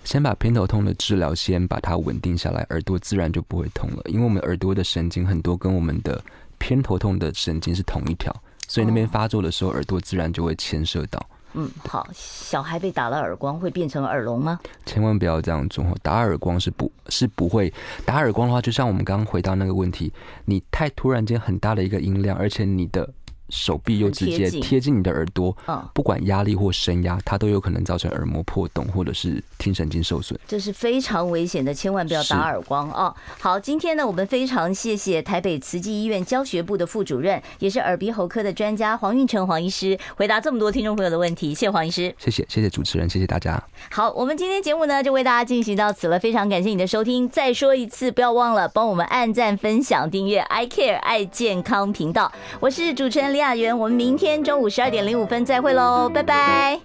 [0.07, 4.01] 先把偏头痛的治疗先把它稳定下来，耳朵自然就不会痛了。
[4.05, 6.23] 因为我们耳朵的神经很多跟我们的
[6.57, 8.33] 偏头痛的神经是同一条，
[8.69, 11.21] 所以那边发作的时候，耳朵自然就会牵涉到。
[11.55, 14.57] 嗯，好，小孩被打了耳光会变成耳聋吗？
[14.85, 17.73] 千万不要这样做，打耳光是不，是不会。
[18.05, 20.13] 打耳光的话，就像我们刚刚回答那个问题，
[20.45, 23.13] 你太突然间很大的一个音量，而且你的。
[23.49, 25.55] 手臂又直接贴近你的耳朵，
[25.93, 30.37] 不管压力或声压，它都有可能造成耳膜破洞或者是听神经受损。
[30.47, 33.15] 这是非常危险的，千万不要打耳光哦。
[33.39, 41.53] 好，今天呢，我们非常谢谢台北慈济医院教学部的副主任，也是耳鼻喉科的专家黄运成黄医师，回答这么多听众朋友的问题。
[41.53, 43.63] 谢谢黄医师，谢谢谢谢主持人，谢谢大家。
[43.89, 47.29] 好，我们今天节目呢就为大家进行到此了，非常感谢你的收听。
[47.29, 52.29] 再说一次，不要忘了帮我们按赞、分享、订阅 I Care 爱健康频道。
[52.59, 53.36] 我是主持人。
[53.37, 56.79] 亚园我们明天中午十二点零五分再会喽拜拜。